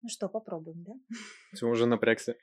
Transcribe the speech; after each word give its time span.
Ну 0.00 0.08
что, 0.08 0.28
попробуем, 0.28 0.84
да? 0.84 0.92
Все, 1.52 1.66
уже 1.66 1.86
напрягся. 1.86 2.36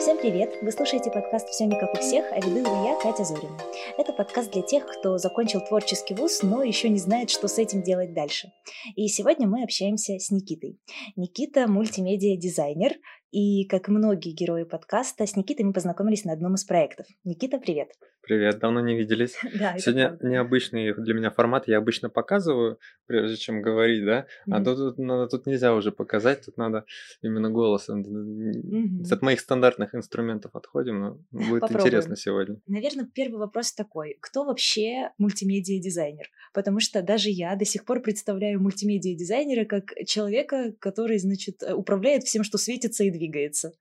Всем 0.00 0.18
привет! 0.18 0.58
Вы 0.62 0.72
слушаете 0.72 1.12
подкаст 1.12 1.48
«Все 1.48 1.66
не 1.66 1.78
как 1.78 1.94
у 1.94 1.98
всех», 1.98 2.26
а 2.32 2.40
веду 2.40 2.58
его 2.58 2.88
я, 2.88 2.98
Катя 3.00 3.22
Зорина. 3.22 3.56
Это 3.96 4.12
подкаст 4.12 4.50
для 4.50 4.62
тех, 4.62 4.84
кто 4.84 5.16
закончил 5.18 5.60
творческий 5.60 6.14
вуз, 6.14 6.42
но 6.42 6.64
еще 6.64 6.88
не 6.88 6.98
знает, 6.98 7.30
что 7.30 7.46
с 7.46 7.56
этим 7.56 7.82
делать 7.82 8.14
дальше. 8.14 8.48
И 8.96 9.06
сегодня 9.06 9.46
мы 9.46 9.62
общаемся 9.62 10.18
с 10.18 10.32
Никитой. 10.32 10.80
Никита– 11.14 11.66
мультимедиа-дизайнер, 11.68 12.94
и, 13.32 13.64
как 13.64 13.88
многие 13.88 14.32
герои 14.32 14.64
подкаста, 14.64 15.26
с 15.26 15.36
Никитой 15.36 15.64
мы 15.64 15.72
познакомились 15.72 16.24
на 16.24 16.32
одном 16.32 16.54
из 16.54 16.64
проектов. 16.64 17.06
Никита, 17.24 17.58
привет! 17.58 17.88
Привет, 18.22 18.60
давно 18.60 18.80
не 18.80 18.96
виделись. 18.96 19.36
Да, 19.58 19.76
Сегодня 19.78 20.16
необычный 20.22 20.94
для 20.94 21.14
меня 21.14 21.30
формат, 21.30 21.66
я 21.66 21.78
обычно 21.78 22.08
показываю, 22.08 22.78
прежде 23.06 23.36
чем 23.36 23.62
говорить, 23.62 24.04
да, 24.04 24.26
mm-hmm. 24.46 24.54
а 24.54 24.64
тут, 24.64 24.76
тут, 24.76 24.98
надо, 24.98 25.26
тут 25.28 25.46
нельзя 25.46 25.74
уже 25.74 25.92
показать, 25.92 26.44
тут 26.44 26.56
надо 26.56 26.84
именно 27.20 27.50
голосом. 27.50 28.02
Mm-hmm. 28.02 29.12
От 29.12 29.22
моих 29.22 29.40
стандартных 29.40 29.94
инструментов 29.94 30.54
отходим, 30.54 31.00
но 31.00 31.18
будет 31.30 31.60
Попробуем. 31.60 31.80
интересно 31.80 32.16
сегодня. 32.16 32.60
Наверное, 32.66 33.08
первый 33.12 33.38
вопрос 33.38 33.72
такой, 33.72 34.16
кто 34.20 34.44
вообще 34.44 35.10
мультимедиа-дизайнер? 35.18 36.26
Потому 36.54 36.80
что 36.80 37.02
даже 37.02 37.28
я 37.28 37.56
до 37.56 37.64
сих 37.64 37.84
пор 37.84 38.00
представляю 38.00 38.60
мультимедиа-дизайнера 38.60 39.64
как 39.64 39.94
человека, 40.06 40.72
который, 40.78 41.18
значит, 41.18 41.62
управляет 41.62 42.22
всем, 42.22 42.44
что 42.44 42.56
светится 42.56 43.04
и 43.04 43.10
двигается. 43.22 43.72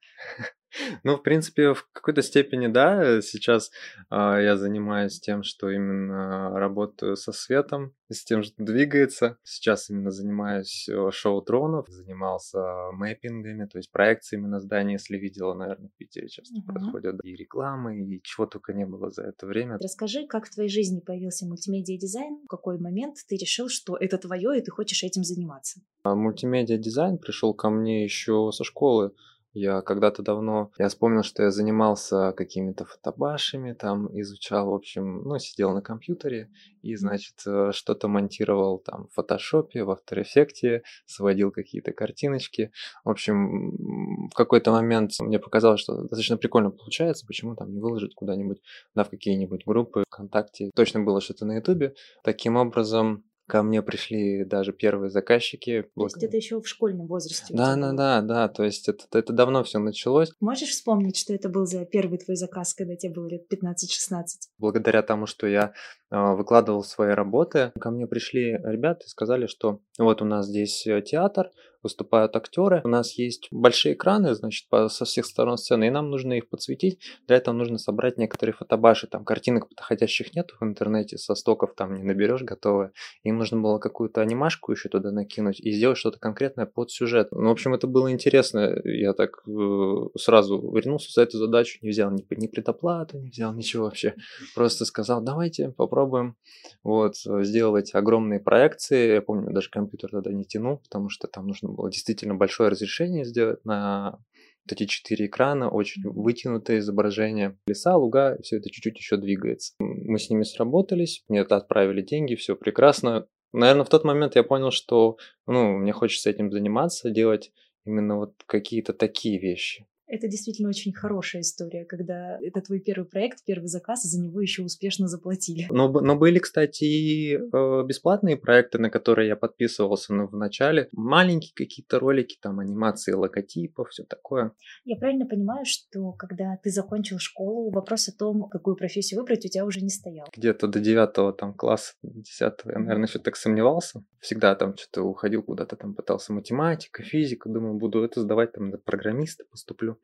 Ну, 1.04 1.18
в 1.18 1.22
принципе, 1.22 1.74
в 1.74 1.86
какой-то 1.92 2.22
степени, 2.22 2.68
да. 2.68 3.22
Сейчас 3.22 3.72
э, 4.10 4.16
я 4.16 4.56
занимаюсь 4.56 5.20
тем, 5.20 5.44
что 5.44 5.70
именно 5.70 6.58
работаю 6.58 7.18
со 7.18 7.34
светом, 7.34 7.94
с 8.10 8.24
тем, 8.24 8.42
что 8.42 8.64
двигается. 8.64 9.38
Сейчас 9.44 9.90
именно 9.90 10.12
занимаюсь 10.12 10.88
э, 10.88 11.12
шоу 11.12 11.42
тронов, 11.42 11.90
занимался 11.90 12.62
мэппингами, 12.94 13.66
то 13.66 13.80
есть 13.80 13.92
проекциями 13.92 14.48
на 14.48 14.62
здании, 14.62 14.94
если 14.94 15.18
видела, 15.18 15.54
наверное, 15.54 15.90
в 15.90 15.98
Питере 15.98 16.30
часто 16.30 16.56
uh-huh. 16.56 16.66
происходят 16.66 17.20
и 17.26 17.36
рекламы, 17.36 18.00
и 18.00 18.22
чего 18.24 18.46
только 18.46 18.72
не 18.74 18.86
было 18.86 19.10
за 19.10 19.24
это 19.24 19.46
время. 19.46 19.78
Расскажи, 19.78 20.26
как 20.26 20.46
в 20.46 20.54
твоей 20.54 20.70
жизни 20.70 21.02
появился 21.02 21.46
мультимедиа-дизайн, 21.46 22.46
в 22.46 22.48
какой 22.48 22.80
момент 22.80 23.18
ты 23.28 23.36
решил, 23.36 23.68
что 23.68 23.98
это 23.98 24.18
твое, 24.18 24.58
и 24.58 24.62
ты 24.62 24.72
хочешь 24.72 25.04
этим 25.04 25.26
заниматься? 25.26 25.82
А 26.04 26.16
мультимедиа-дизайн 26.16 27.18
пришел 27.18 27.54
ко 27.54 27.70
мне 27.70 28.06
еще 28.06 28.52
со 28.54 28.64
школы. 28.64 29.12
Я 29.54 29.82
когда-то 29.82 30.24
давно, 30.24 30.72
я 30.78 30.88
вспомнил, 30.88 31.24
что 31.24 31.44
я 31.44 31.52
занимался 31.52 32.32
какими-то 32.32 32.86
фотобашами, 32.86 33.74
там 33.74 34.08
изучал, 34.22 34.72
в 34.72 34.74
общем, 34.74 35.24
ну, 35.24 35.40
сидел 35.40 35.74
на 35.74 35.82
компьютере 35.82 36.50
и, 36.82 36.96
значит, 36.96 37.36
э, 37.46 37.72
что-то 37.74 38.08
монтировал 38.08 38.80
там 38.80 39.08
в 39.08 39.14
фотошопе, 39.14 39.84
в 39.84 39.90
After 39.90 40.24
Effects, 40.24 40.82
сводил 41.06 41.52
какие-то 41.52 41.92
картиночки. 41.92 42.72
В 43.04 43.10
общем, 43.10 44.30
в 44.30 44.34
какой-то 44.36 44.72
момент 44.72 45.12
мне 45.20 45.38
показалось, 45.38 45.82
что 45.82 45.96
достаточно 46.02 46.38
прикольно 46.38 46.72
получается, 46.72 47.28
почему 47.28 47.56
там 47.56 47.74
не 47.74 47.82
выложить 47.82 48.16
куда-нибудь, 48.16 48.62
да, 48.96 49.04
в 49.04 49.10
какие-нибудь 49.10 49.66
группы 49.66 50.06
ВКонтакте. 50.08 50.72
Точно 50.76 51.02
было 51.02 51.20
что-то 51.20 51.46
на 51.46 51.58
Ютубе. 51.58 51.94
Таким 52.24 52.56
образом, 52.56 53.26
ко 53.52 53.64
мне 53.64 53.82
пришли 53.82 54.46
даже 54.46 54.72
первые 54.72 55.10
заказчики. 55.10 55.86
То 55.94 56.06
есть 56.06 56.24
это 56.24 56.38
еще 56.38 56.62
в 56.62 56.68
школьном 56.68 57.08
возрасте? 57.08 57.54
Да, 57.54 57.76
да, 57.76 57.92
да, 57.92 58.22
да, 58.22 58.48
то 58.48 58.64
есть 58.64 58.88
это, 58.88 59.04
это 59.12 59.34
давно 59.34 59.66
все 59.66 59.78
началось. 59.80 60.32
Можешь 60.40 60.70
вспомнить, 60.70 61.18
что 61.18 61.34
это 61.34 61.50
был 61.50 61.66
за 61.66 61.84
первый 61.84 62.18
твой 62.18 62.38
заказ, 62.38 62.74
когда 62.74 62.96
тебе 62.96 63.12
было 63.12 63.28
лет 63.28 63.52
15-16? 63.52 64.24
Благодаря 64.58 65.02
тому, 65.02 65.26
что 65.26 65.48
я 65.48 65.74
э, 66.12 66.34
выкладывал 66.34 66.82
свои 66.86 67.12
работы, 67.12 67.74
ко 67.78 67.92
мне 67.92 68.08
пришли 68.08 68.54
ребята 68.64 69.04
и 69.06 69.10
сказали, 69.10 69.48
что 69.48 69.82
вот 70.00 70.22
у 70.22 70.26
нас 70.26 70.48
здесь 70.48 70.88
э, 70.88 71.02
театр, 71.02 71.52
выступают 71.84 72.36
актеры. 72.36 72.82
У 72.84 72.88
нас 72.88 73.18
есть 73.18 73.48
большие 73.52 73.94
экраны, 73.94 74.34
значит, 74.36 74.70
по, 74.70 74.90
со 74.90 75.06
всех 75.06 75.26
сторон 75.26 75.58
сцены, 75.58 75.88
и 75.88 75.90
нам 75.90 76.10
нужно 76.10 76.34
их 76.34 76.50
подсветить. 76.50 77.00
Для 77.28 77.38
этого 77.38 77.54
нужно 77.54 77.78
собрать 77.78 78.18
некоторые 78.18 78.54
фотобаши. 78.54 79.08
Там 79.08 79.26
картинок 79.26 79.70
подходящих 79.70 80.36
нет 80.36 80.52
в 80.60 80.64
интернете, 80.64 81.18
со 81.18 81.36
стоков 81.36 81.74
там 81.76 81.96
не 81.96 82.04
наберешь 82.04 82.44
готовые. 82.44 82.92
Им 83.24 83.38
нужно 83.38 83.60
было 83.60 83.80
какую-то 83.80 84.22
анимашку 84.22 84.72
еще 84.72 84.90
туда 84.90 85.12
накинуть 85.12 85.60
и 85.60 85.72
сделать 85.72 85.98
что-то 85.98 86.20
конкретное 86.20 86.66
под 86.66 86.92
сюжет. 86.92 87.30
Ну, 87.32 87.50
в 87.50 87.52
общем, 87.52 87.74
это 87.74 87.88
было 87.88 88.12
интересно. 88.12 88.76
Я 88.84 89.14
так 89.14 89.42
э, 89.48 90.18
сразу 90.18 90.72
вернулся 90.72 91.12
за 91.12 91.24
эту 91.24 91.38
задачу, 91.38 91.80
не 91.82 91.90
взял 91.90 92.12
ни, 92.12 92.26
ни 92.36 92.48
предоплату, 92.48 93.20
не 93.20 93.30
взял 93.30 93.54
ничего 93.54 93.86
вообще. 93.86 94.16
Просто 94.56 94.86
сказал, 94.86 95.22
давайте 95.22 95.70
попробуем. 95.70 96.36
Вот, 96.84 97.16
сделать 97.18 97.94
огромные 97.94 98.40
проекции. 98.40 99.14
Я 99.16 99.22
помню, 99.22 99.54
даже 99.54 99.70
компьютер 99.70 100.12
тогда 100.12 100.32
не 100.32 100.46
тянул, 100.46 100.78
потому 100.78 101.10
что 101.10 101.28
там 101.28 101.48
нужно 101.48 101.71
было 101.72 101.90
действительно 101.90 102.36
большое 102.36 102.70
разрешение 102.70 103.26
сделать 103.26 103.64
на 103.66 104.20
вот 104.66 104.74
эти 104.74 104.86
четыре 104.86 105.26
экрана, 105.26 105.70
очень 105.70 106.04
вытянутое 106.04 106.80
изображение. 106.80 107.58
Леса, 107.66 107.96
луга, 107.96 108.38
все 108.44 108.58
это 108.58 108.70
чуть-чуть 108.70 108.98
еще 108.98 109.18
двигается. 109.18 109.74
Мы 109.80 110.20
с 110.20 110.30
ними 110.30 110.44
сработались, 110.44 111.24
мне 111.28 111.40
это 111.40 111.56
отправили 111.56 112.02
деньги, 112.02 112.36
все 112.36 112.56
прекрасно. 112.56 113.28
Наверное, 113.54 113.86
в 113.86 113.90
тот 113.90 114.04
момент 114.04 114.36
я 114.36 114.44
понял, 114.44 114.72
что 114.72 115.18
ну, 115.48 115.78
мне 115.78 115.92
хочется 115.92 116.30
этим 116.30 116.52
заниматься, 116.52 117.10
делать 117.10 117.52
именно 117.86 118.18
вот 118.18 118.36
какие-то 118.46 118.94
такие 118.94 119.40
вещи. 119.40 119.88
Это 120.12 120.28
действительно 120.28 120.68
очень 120.68 120.92
хорошая 120.92 121.42
история, 121.42 121.86
когда 121.86 122.38
это 122.42 122.60
твой 122.60 122.82
первый 122.82 123.06
проект, 123.06 123.46
первый 123.46 123.68
заказ, 123.68 124.04
и 124.04 124.10
за 124.10 124.20
него 124.20 124.42
еще 124.42 124.62
успешно 124.62 125.08
заплатили. 125.08 125.68
Но, 125.70 125.90
но 125.90 126.18
были, 126.18 126.40
кстати, 126.40 126.84
и 126.84 127.36
э, 127.36 127.84
бесплатные 127.86 128.36
проекты, 128.36 128.78
на 128.78 128.90
которые 128.90 129.30
я 129.30 129.38
подписывался 129.38 130.14
ну, 130.14 130.28
в 130.28 130.36
начале. 130.36 130.90
Маленькие 130.92 131.54
какие-то 131.56 131.98
ролики, 131.98 132.38
там 132.42 132.60
анимации 132.60 133.14
логотипов, 133.14 133.88
все 133.92 134.04
такое. 134.04 134.52
Я 134.84 134.98
правильно 134.98 135.26
понимаю, 135.26 135.64
что 135.64 136.12
когда 136.12 136.58
ты 136.62 136.72
закончил 136.72 137.18
школу, 137.18 137.72
вопрос 137.72 138.10
о 138.10 138.12
том, 138.12 138.50
какую 138.50 138.76
профессию 138.76 139.22
выбрать, 139.22 139.46
у 139.46 139.50
тебя 139.50 139.64
уже 139.64 139.80
не 139.80 139.90
стоял? 139.90 140.28
Где-то 140.36 140.68
до 140.68 140.82
девятого 140.82 141.32
там 141.32 141.54
класса, 141.54 141.94
десятого 142.04 142.74
я, 142.74 142.80
наверное, 142.80 143.08
еще 143.08 143.20
так 143.20 143.38
сомневался. 143.38 144.04
Всегда 144.20 144.56
там 144.56 144.76
что-то 144.76 145.04
уходил 145.04 145.42
куда-то, 145.42 145.78
там 145.78 145.96
пытался 145.96 146.34
математика, 146.34 147.02
физика, 147.02 147.48
думаю, 147.48 147.76
буду 147.76 148.04
это 148.04 148.20
сдавать, 148.20 148.52
там, 148.52 148.72
на 148.72 148.78
программиста 148.78 149.46
поступлю. 149.50 150.01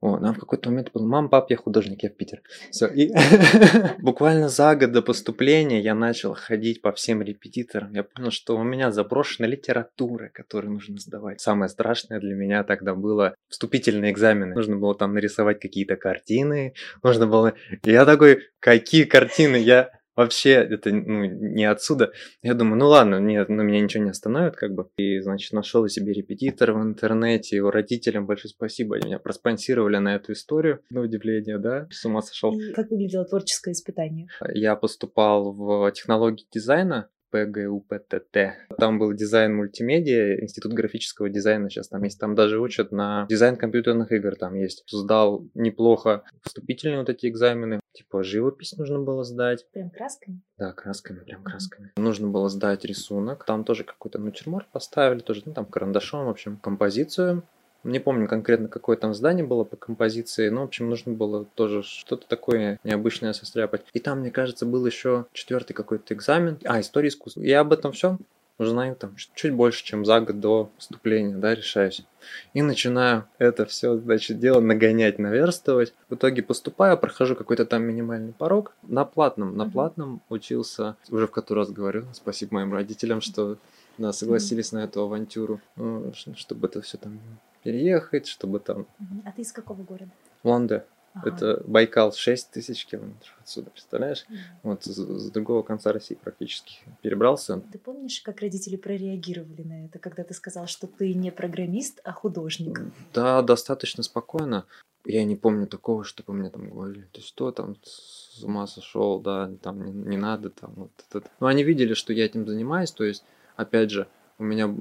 О, 0.00 0.18
нам 0.18 0.34
в 0.34 0.38
какой-то 0.38 0.70
момент 0.70 0.90
был, 0.92 1.06
мам, 1.06 1.28
пап, 1.28 1.50
я 1.50 1.56
художник, 1.56 2.02
я 2.02 2.08
в 2.08 2.16
Питер. 2.16 2.42
Все, 2.70 2.86
и 2.86 3.12
буквально 3.98 4.48
за 4.48 4.74
год 4.74 4.92
до 4.92 5.02
поступления 5.02 5.80
я 5.80 5.94
начал 5.94 6.34
ходить 6.34 6.80
по 6.80 6.92
всем 6.92 7.20
репетиторам. 7.20 7.92
Я 7.92 8.04
понял, 8.04 8.30
что 8.30 8.56
у 8.56 8.62
меня 8.62 8.92
заброшена 8.92 9.46
литература, 9.46 10.30
которую 10.32 10.72
нужно 10.72 10.98
сдавать. 10.98 11.40
Самое 11.40 11.68
страшное 11.68 12.18
для 12.18 12.34
меня 12.34 12.64
тогда 12.64 12.94
было 12.94 13.34
вступительные 13.48 14.12
экзамены. 14.12 14.54
Нужно 14.54 14.76
было 14.76 14.94
там 14.94 15.12
нарисовать 15.12 15.60
какие-то 15.60 15.96
картины, 15.96 16.74
нужно 17.02 17.26
было... 17.26 17.52
я 17.84 18.06
такой, 18.06 18.48
какие 18.58 19.04
картины? 19.04 19.56
Я 19.56 19.90
вообще 20.20 20.50
это 20.50 20.90
ну, 20.90 21.24
не 21.24 21.64
отсюда. 21.64 22.12
Я 22.42 22.54
думаю, 22.54 22.78
ну 22.78 22.88
ладно, 22.88 23.20
нет, 23.20 23.48
ну, 23.48 23.62
меня 23.62 23.80
ничего 23.80 24.04
не 24.04 24.10
остановит, 24.10 24.56
как 24.56 24.74
бы. 24.74 24.88
И, 24.96 25.20
значит, 25.20 25.52
нашел 25.52 25.86
себе 25.88 26.12
репетитор 26.12 26.72
в 26.72 26.82
интернете, 26.82 27.56
его 27.56 27.70
родителям 27.70 28.26
большое 28.26 28.50
спасибо, 28.50 28.96
они 28.96 29.06
меня 29.06 29.18
проспонсировали 29.18 29.96
на 29.96 30.14
эту 30.14 30.32
историю, 30.32 30.80
на 30.90 31.00
удивление, 31.00 31.58
да, 31.58 31.88
с 31.90 32.04
ума 32.04 32.22
сошел. 32.22 32.58
И 32.58 32.72
как 32.72 32.90
выглядело 32.90 33.24
творческое 33.24 33.72
испытание? 33.72 34.28
Я 34.52 34.76
поступал 34.76 35.52
в 35.52 35.90
технологии 35.92 36.46
дизайна, 36.52 37.08
ПГУПТД. 37.30 38.36
Там 38.78 38.98
был 38.98 39.12
дизайн 39.12 39.54
мультимедиа, 39.54 40.40
институт 40.42 40.72
графического 40.72 41.28
дизайна 41.28 41.70
сейчас 41.70 41.88
там 41.88 42.02
есть. 42.02 42.18
Там 42.18 42.34
даже 42.34 42.60
учат 42.60 42.92
на 42.92 43.26
дизайн 43.28 43.56
компьютерных 43.56 44.12
игр 44.12 44.34
там 44.36 44.54
есть. 44.54 44.84
Сдал 44.90 45.48
неплохо 45.54 46.24
вступительные 46.42 46.98
вот 46.98 47.08
эти 47.08 47.26
экзамены. 47.26 47.79
Типа 47.92 48.22
живопись 48.22 48.76
нужно 48.76 49.00
было 49.00 49.24
сдать. 49.24 49.66
Прям 49.72 49.90
красками? 49.90 50.40
Да, 50.58 50.72
красками, 50.72 51.20
прям 51.20 51.42
красками. 51.42 51.88
Mm-hmm. 51.88 52.02
Нужно 52.02 52.28
было 52.28 52.48
сдать 52.48 52.84
рисунок. 52.84 53.44
Там 53.44 53.64
тоже 53.64 53.84
какой-то 53.84 54.18
натюрморт 54.18 54.68
поставили, 54.68 55.20
тоже, 55.20 55.42
ну 55.44 55.52
там 55.52 55.66
карандашом, 55.66 56.26
в 56.26 56.30
общем, 56.30 56.56
композицию 56.56 57.42
не 57.84 57.98
помню 57.98 58.28
конкретно, 58.28 58.68
какое 58.68 58.96
там 58.96 59.14
здание 59.14 59.44
было 59.44 59.64
по 59.64 59.76
композиции, 59.76 60.48
но, 60.48 60.62
в 60.62 60.64
общем, 60.64 60.88
нужно 60.90 61.12
было 61.12 61.44
тоже 61.44 61.82
что-то 61.82 62.26
такое 62.28 62.78
необычное 62.84 63.32
состряпать. 63.32 63.82
И 63.92 64.00
там, 64.00 64.20
мне 64.20 64.30
кажется, 64.30 64.66
был 64.66 64.84
еще 64.86 65.26
четвертый 65.32 65.72
какой-то 65.72 66.14
экзамен. 66.14 66.58
А, 66.64 66.80
история 66.80 67.08
искусства. 67.08 67.40
Я 67.40 67.60
об 67.60 67.72
этом 67.72 67.92
все 67.92 68.18
узнаю 68.60 68.94
там 68.94 69.16
чуть 69.34 69.52
больше, 69.52 69.84
чем 69.84 70.04
за 70.04 70.20
год 70.20 70.40
до 70.40 70.70
поступления, 70.76 71.34
да, 71.34 71.54
решаюсь. 71.54 72.04
И 72.52 72.62
начинаю 72.62 73.24
это 73.38 73.64
все, 73.64 73.96
значит, 73.96 74.38
дело 74.38 74.60
нагонять, 74.60 75.18
наверстывать. 75.18 75.94
В 76.08 76.14
итоге 76.14 76.42
поступаю, 76.42 76.98
прохожу 76.98 77.34
какой-то 77.34 77.64
там 77.64 77.82
минимальный 77.82 78.32
порог. 78.32 78.74
На 78.82 79.04
платном, 79.04 79.56
на 79.56 79.68
платном 79.68 80.20
учился, 80.28 80.96
уже 81.08 81.26
в 81.26 81.30
который 81.30 81.60
раз 81.60 81.70
говорю, 81.70 82.04
спасибо 82.12 82.54
моим 82.54 82.74
родителям, 82.74 83.20
что 83.20 83.56
да, 83.98 84.12
согласились 84.12 84.72
на 84.72 84.84
эту 84.84 85.02
авантюру, 85.02 85.60
ну, 85.76 86.12
чтобы 86.36 86.68
это 86.68 86.82
все 86.82 86.98
там 86.98 87.20
переехать, 87.62 88.26
чтобы 88.26 88.60
там... 88.60 88.86
А 89.24 89.32
ты 89.32 89.42
из 89.42 89.52
какого 89.52 89.82
города? 89.82 90.10
Ланде. 90.42 90.84
Ага. 91.14 91.28
Это 91.28 91.62
Байкал 91.66 92.12
6 92.12 92.50
тысяч 92.50 92.86
километров 92.86 93.36
отсюда, 93.40 93.70
представляешь? 93.70 94.24
Mm. 94.28 94.36
Вот 94.62 94.84
с, 94.84 94.94
с 94.94 95.30
другого 95.30 95.62
конца 95.62 95.92
России 95.92 96.14
практически 96.14 96.78
перебрался. 97.02 97.60
Ты 97.72 97.78
помнишь, 97.78 98.20
как 98.20 98.40
родители 98.40 98.76
прореагировали 98.76 99.62
на 99.62 99.86
это, 99.86 99.98
когда 99.98 100.22
ты 100.22 100.34
сказал, 100.34 100.68
что 100.68 100.86
ты 100.86 101.14
не 101.14 101.32
программист, 101.32 102.00
а 102.04 102.12
художник? 102.12 102.80
Да, 103.12 103.42
достаточно 103.42 104.04
спокойно. 104.04 104.66
Я 105.04 105.24
не 105.24 105.34
помню 105.34 105.66
такого, 105.66 106.04
чтобы 106.04 106.32
мне 106.34 106.50
там 106.50 106.70
говорили, 106.70 107.08
ты 107.12 107.22
что 107.22 107.50
там 107.50 107.76
с 107.82 108.42
ума 108.44 108.66
сошел, 108.66 109.18
да, 109.18 109.50
там 109.62 109.82
не, 109.84 109.92
не 109.92 110.16
надо, 110.16 110.50
там 110.50 110.74
вот 110.76 110.92
это. 111.10 111.28
Но 111.40 111.46
они 111.46 111.64
видели, 111.64 111.94
что 111.94 112.12
я 112.12 112.26
этим 112.26 112.46
занимаюсь, 112.46 112.92
то 112.92 113.04
есть, 113.04 113.24
опять 113.56 113.90
же, 113.90 114.06
у 114.40 114.42
меня 114.42 114.74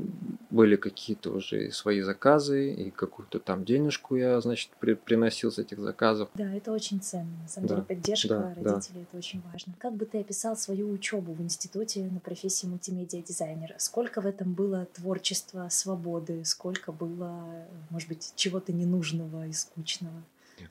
были 0.50 0.78
какие-то 0.78 1.32
уже 1.32 1.72
свои 1.74 2.00
заказы, 2.00 2.74
и 2.74 2.92
какую-то 2.92 3.40
там 3.40 3.66
денежку 3.66 4.16
я, 4.16 4.40
значит, 4.40 4.72
при, 4.80 4.94
приносил 4.94 5.52
с 5.52 5.60
этих 5.60 5.80
заказов. 5.80 6.30
Да, 6.34 6.50
это 6.54 6.72
очень 6.72 7.02
ценно. 7.02 7.38
На 7.42 7.48
самом 7.50 7.68
да, 7.68 7.76
деле, 7.76 7.86
поддержка 7.86 8.30
да, 8.30 8.54
родителей 8.56 9.00
да. 9.00 9.02
это 9.02 9.18
очень 9.18 9.42
важно. 9.52 9.74
Как 9.78 9.94
бы 9.94 10.06
ты 10.06 10.22
описал 10.22 10.56
свою 10.56 10.90
учебу 10.90 11.34
в 11.34 11.42
институте 11.42 12.06
на 12.06 12.22
профессии 12.22 12.68
мультимедиа-дизайнера? 12.68 13.76
Сколько 13.80 14.22
в 14.22 14.26
этом 14.26 14.54
было 14.54 14.88
творчества, 14.94 15.68
свободы? 15.70 16.46
Сколько 16.46 16.94
было, 16.94 17.68
может 17.90 18.08
быть, 18.08 18.32
чего-то 18.38 18.72
ненужного 18.72 19.46
и 19.46 19.52
скучного? 19.52 20.24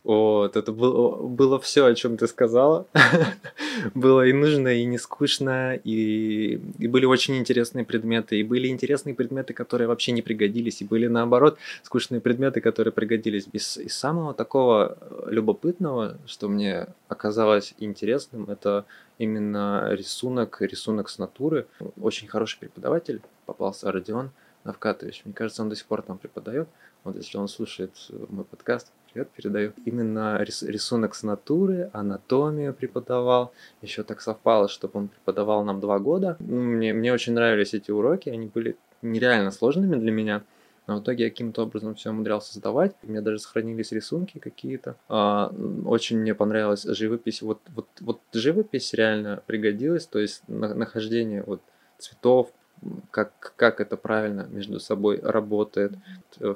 Вот, 0.04 0.56
это 0.56 0.72
было, 0.72 1.16
было 1.16 1.58
все, 1.60 1.86
о 1.86 1.94
чем 1.94 2.16
ты 2.16 2.26
сказала. 2.26 2.86
было 3.94 4.26
и 4.26 4.32
нужно, 4.32 4.68
и 4.68 4.84
не 4.84 4.98
скучно, 4.98 5.74
и, 5.74 6.60
и 6.78 6.88
были 6.88 7.04
очень 7.04 7.36
интересные 7.36 7.84
предметы, 7.84 8.38
и 8.38 8.42
были 8.42 8.68
интересные 8.68 9.14
предметы, 9.14 9.54
которые 9.54 9.88
вообще 9.88 10.12
не 10.12 10.22
пригодились, 10.22 10.80
и 10.82 10.84
были 10.84 11.06
наоборот 11.06 11.58
скучные 11.82 12.20
предметы, 12.20 12.60
которые 12.60 12.92
пригодились. 12.92 13.48
Из, 13.52 13.76
из 13.76 13.94
самого 13.94 14.34
такого 14.34 14.98
э, 15.00 15.28
любопытного, 15.30 16.18
что 16.26 16.48
мне 16.48 16.86
оказалось 17.08 17.74
интересным, 17.78 18.50
это 18.50 18.84
именно 19.18 19.88
рисунок, 19.90 20.60
рисунок 20.60 21.08
с 21.08 21.18
натуры. 21.18 21.66
Очень 22.00 22.28
хороший 22.28 22.58
преподаватель 22.58 23.20
попался 23.46 23.90
Родион 23.92 24.30
Навкатович. 24.64 25.22
Мне 25.24 25.34
кажется, 25.34 25.62
он 25.62 25.68
до 25.68 25.76
сих 25.76 25.86
пор 25.86 26.02
там 26.02 26.18
преподает. 26.18 26.68
Вот 27.04 27.16
если 27.16 27.38
он 27.38 27.48
слушает 27.48 27.92
мой 28.28 28.44
подкаст, 28.44 28.92
привет 29.12 29.30
передаю. 29.30 29.72
Именно 29.84 30.38
рисунок 30.42 31.14
с 31.14 31.22
натуры, 31.22 31.90
анатомию 31.92 32.74
преподавал. 32.74 33.52
Еще 33.82 34.02
так 34.02 34.20
совпало, 34.20 34.68
чтобы 34.68 34.98
он 34.98 35.08
преподавал 35.08 35.64
нам 35.64 35.80
два 35.80 35.98
года. 35.98 36.36
Ну, 36.40 36.60
мне, 36.60 36.92
мне 36.92 37.12
очень 37.12 37.32
нравились 37.32 37.74
эти 37.74 37.90
уроки, 37.90 38.28
они 38.28 38.46
были 38.46 38.76
нереально 39.02 39.50
сложными 39.50 39.96
для 39.96 40.12
меня. 40.12 40.42
Но 40.86 40.96
в 40.96 41.02
итоге 41.02 41.24
я 41.24 41.30
каким-то 41.30 41.64
образом 41.64 41.94
все 41.94 42.10
умудрялся 42.10 42.52
создавать. 42.52 42.94
У 43.02 43.10
меня 43.10 43.20
даже 43.20 43.38
сохранились 43.38 43.92
рисунки 43.92 44.38
какие-то. 44.38 44.96
А, 45.08 45.52
очень 45.84 46.18
мне 46.18 46.34
понравилась 46.34 46.84
живопись. 46.84 47.42
Вот, 47.42 47.60
вот, 47.68 47.86
вот 48.00 48.20
живопись 48.32 48.94
реально 48.94 49.42
пригодилась. 49.46 50.06
То 50.06 50.18
есть 50.18 50.42
нахождение 50.48 51.42
вот 51.46 51.60
цветов, 51.98 52.52
как, 53.10 53.52
как 53.56 53.80
это 53.80 53.96
правильно 53.96 54.46
между 54.50 54.80
собой 54.80 55.20
работает. 55.22 55.92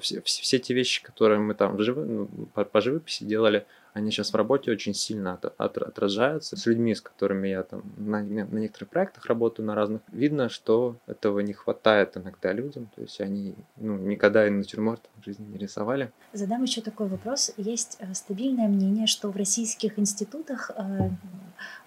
Все, 0.00 0.20
все 0.22 0.58
те 0.58 0.74
вещи, 0.74 1.02
которые 1.02 1.40
мы 1.40 1.54
там 1.54 1.76
в 1.76 1.82
жив... 1.82 1.96
ну, 1.96 2.28
по, 2.54 2.64
по 2.64 2.80
живописи 2.80 3.24
делали, 3.24 3.66
они 3.92 4.10
сейчас 4.10 4.32
в 4.32 4.36
работе 4.36 4.70
очень 4.70 4.94
сильно 4.94 5.34
от, 5.34 5.44
от, 5.44 5.78
отражаются. 5.78 6.56
С 6.56 6.66
людьми, 6.66 6.94
с 6.94 7.00
которыми 7.00 7.48
я 7.48 7.62
там 7.62 7.82
на, 7.96 8.22
на 8.22 8.58
некоторых 8.58 8.88
проектах 8.90 9.26
работаю, 9.26 9.66
на 9.66 9.74
разных, 9.74 10.00
видно, 10.10 10.48
что 10.48 10.96
этого 11.06 11.40
не 11.40 11.52
хватает 11.52 12.16
иногда 12.16 12.52
людям. 12.52 12.90
То 12.94 13.02
есть 13.02 13.20
они 13.20 13.54
ну, 13.76 13.96
никогда 13.96 14.46
и 14.46 14.50
натюрморт 14.50 15.02
в 15.20 15.24
жизни 15.24 15.44
не 15.44 15.58
рисовали. 15.58 16.12
Задам 16.32 16.62
еще 16.62 16.80
такой 16.80 17.08
вопрос. 17.08 17.52
Есть 17.56 17.96
э, 18.00 18.14
стабильное 18.14 18.68
мнение, 18.68 19.06
что 19.06 19.30
в 19.30 19.36
российских 19.36 19.98
институтах 19.98 20.70
э, 20.76 21.10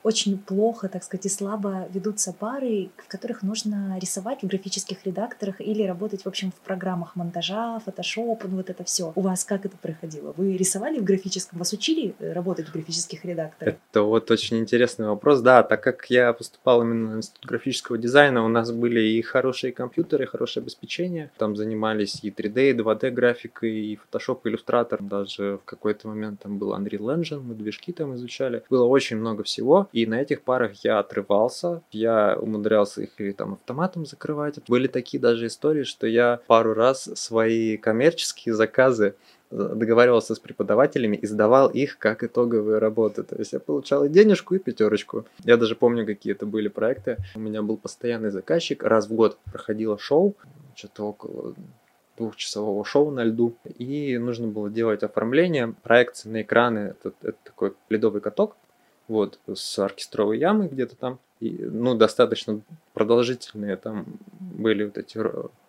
очень 0.04 0.38
плохо, 0.38 0.88
так 0.88 1.04
сказать, 1.04 1.25
и 1.25 1.30
слабо 1.30 1.88
ведутся 1.92 2.31
пары, 2.34 2.90
в 2.98 3.08
которых 3.08 3.42
нужно 3.42 3.98
рисовать 4.00 4.44
в 4.44 4.48
графических 4.48 5.06
редакторах 5.06 5.60
или 5.62 5.84
работать, 5.84 6.24
в 6.24 6.28
общем, 6.28 6.51
в 6.51 6.60
программах 6.62 7.16
монтажа, 7.16 7.80
фотошоп, 7.80 8.44
ну 8.44 8.58
вот 8.58 8.69
это 8.69 8.84
все. 8.84 9.12
У 9.16 9.22
вас 9.22 9.44
как 9.44 9.66
это 9.66 9.78
проходило? 9.78 10.34
Вы 10.38 10.58
рисовали 10.58 11.00
в 11.00 11.04
графическом? 11.04 11.60
Вас 11.60 11.74
учили 11.74 11.95
э, 12.20 12.34
работать 12.34 12.72
графических 12.72 13.26
редакторах? 13.26 13.76
Это 13.92 14.02
вот 14.02 14.30
очень 14.32 14.58
интересный 14.58 15.08
вопрос. 15.08 15.42
Да, 15.42 15.64
так 15.64 15.82
как 15.82 16.06
я 16.10 16.34
поступал 16.34 16.82
именно 16.82 17.14
в 17.14 17.18
институт 17.18 17.46
графического 17.46 17.98
дизайна, 17.98 18.46
у 18.46 18.48
нас 18.48 18.72
были 18.72 19.02
и 19.02 19.22
хорошие 19.22 19.74
компьютеры, 19.74 20.24
и 20.24 20.28
хорошее 20.28 20.64
обеспечение. 20.64 21.32
Там 21.38 21.56
занимались 21.56 22.24
и 22.24 22.30
3D, 22.30 22.72
и 22.72 22.74
2D 22.74 23.12
графикой, 23.12 23.72
и 23.72 24.00
Photoshop, 24.00 24.42
и 24.44 24.50
Illustrator. 24.50 24.98
Даже 25.02 25.58
в 25.58 25.66
какой-то 25.66 26.08
момент 26.08 26.42
там 26.42 26.58
был 26.58 26.74
Unreal 26.74 27.16
Engine, 27.18 27.42
мы 27.42 27.56
движки 27.56 27.92
там 27.92 28.16
изучали. 28.16 28.64
Было 28.70 28.86
очень 28.86 29.18
много 29.18 29.44
всего. 29.44 29.90
И 29.92 30.06
на 30.06 30.22
этих 30.22 30.42
парах 30.42 30.74
я 30.84 31.00
отрывался, 31.00 31.82
я 31.92 32.38
умудрялся 32.40 33.04
их 33.04 33.10
или 33.18 33.32
там 33.32 33.54
автоматом 33.54 34.06
закрывать. 34.06 34.60
Были 34.68 34.88
такие 34.88 35.20
даже 35.20 35.48
истории, 35.48 35.84
что 35.84 36.08
я 36.08 36.40
пару 36.48 36.74
раз 36.74 37.10
свои 37.16 37.78
коммерческие 37.78 38.54
заказы 38.54 39.16
договаривался 39.52 40.36
с 40.36 40.40
преподавателями 40.40 41.16
и 41.16 41.26
сдавал 41.26 41.70
их 41.70 41.98
как 41.98 42.24
итоговые 42.24 42.80
работы. 42.80 43.24
То 43.24 43.36
есть 43.38 43.54
я 43.54 43.60
получал 43.60 44.06
и 44.06 44.10
денежку, 44.10 44.56
и 44.56 44.60
пятерочку. 44.60 45.26
Я 45.44 45.58
даже 45.58 45.76
помню, 45.76 46.06
какие 46.06 46.34
это 46.34 46.46
были 46.46 46.68
проекты. 46.68 47.18
У 47.36 47.40
меня 47.40 47.62
был 47.62 47.78
постоянный 47.78 48.32
заказчик. 48.32 48.84
Раз 48.84 49.08
в 49.08 49.14
год 49.14 49.38
проходило 49.52 49.98
шоу, 49.98 50.36
что-то 50.76 51.04
около 51.04 51.54
двухчасового 52.18 52.86
шоу 52.86 53.12
на 53.12 53.24
льду. 53.24 53.56
И 53.78 54.18
нужно 54.18 54.48
было 54.48 54.70
делать 54.70 55.04
оформление, 55.04 55.74
проекции 55.84 56.30
на 56.30 56.42
экраны. 56.42 56.96
Это, 57.00 57.14
это 57.22 57.38
такой 57.44 57.74
ледовый 57.90 58.22
каток 58.22 58.56
вот, 59.07 59.40
с 59.54 59.80
оркестровой 59.80 60.40
ямой 60.40 60.68
где-то 60.68 60.96
там. 60.96 61.19
И, 61.42 61.50
ну, 61.50 61.96
достаточно 61.96 62.62
продолжительные 62.94 63.75
там 63.75 64.06
были 64.40 64.86
вот 64.86 64.98
эти 64.98 65.19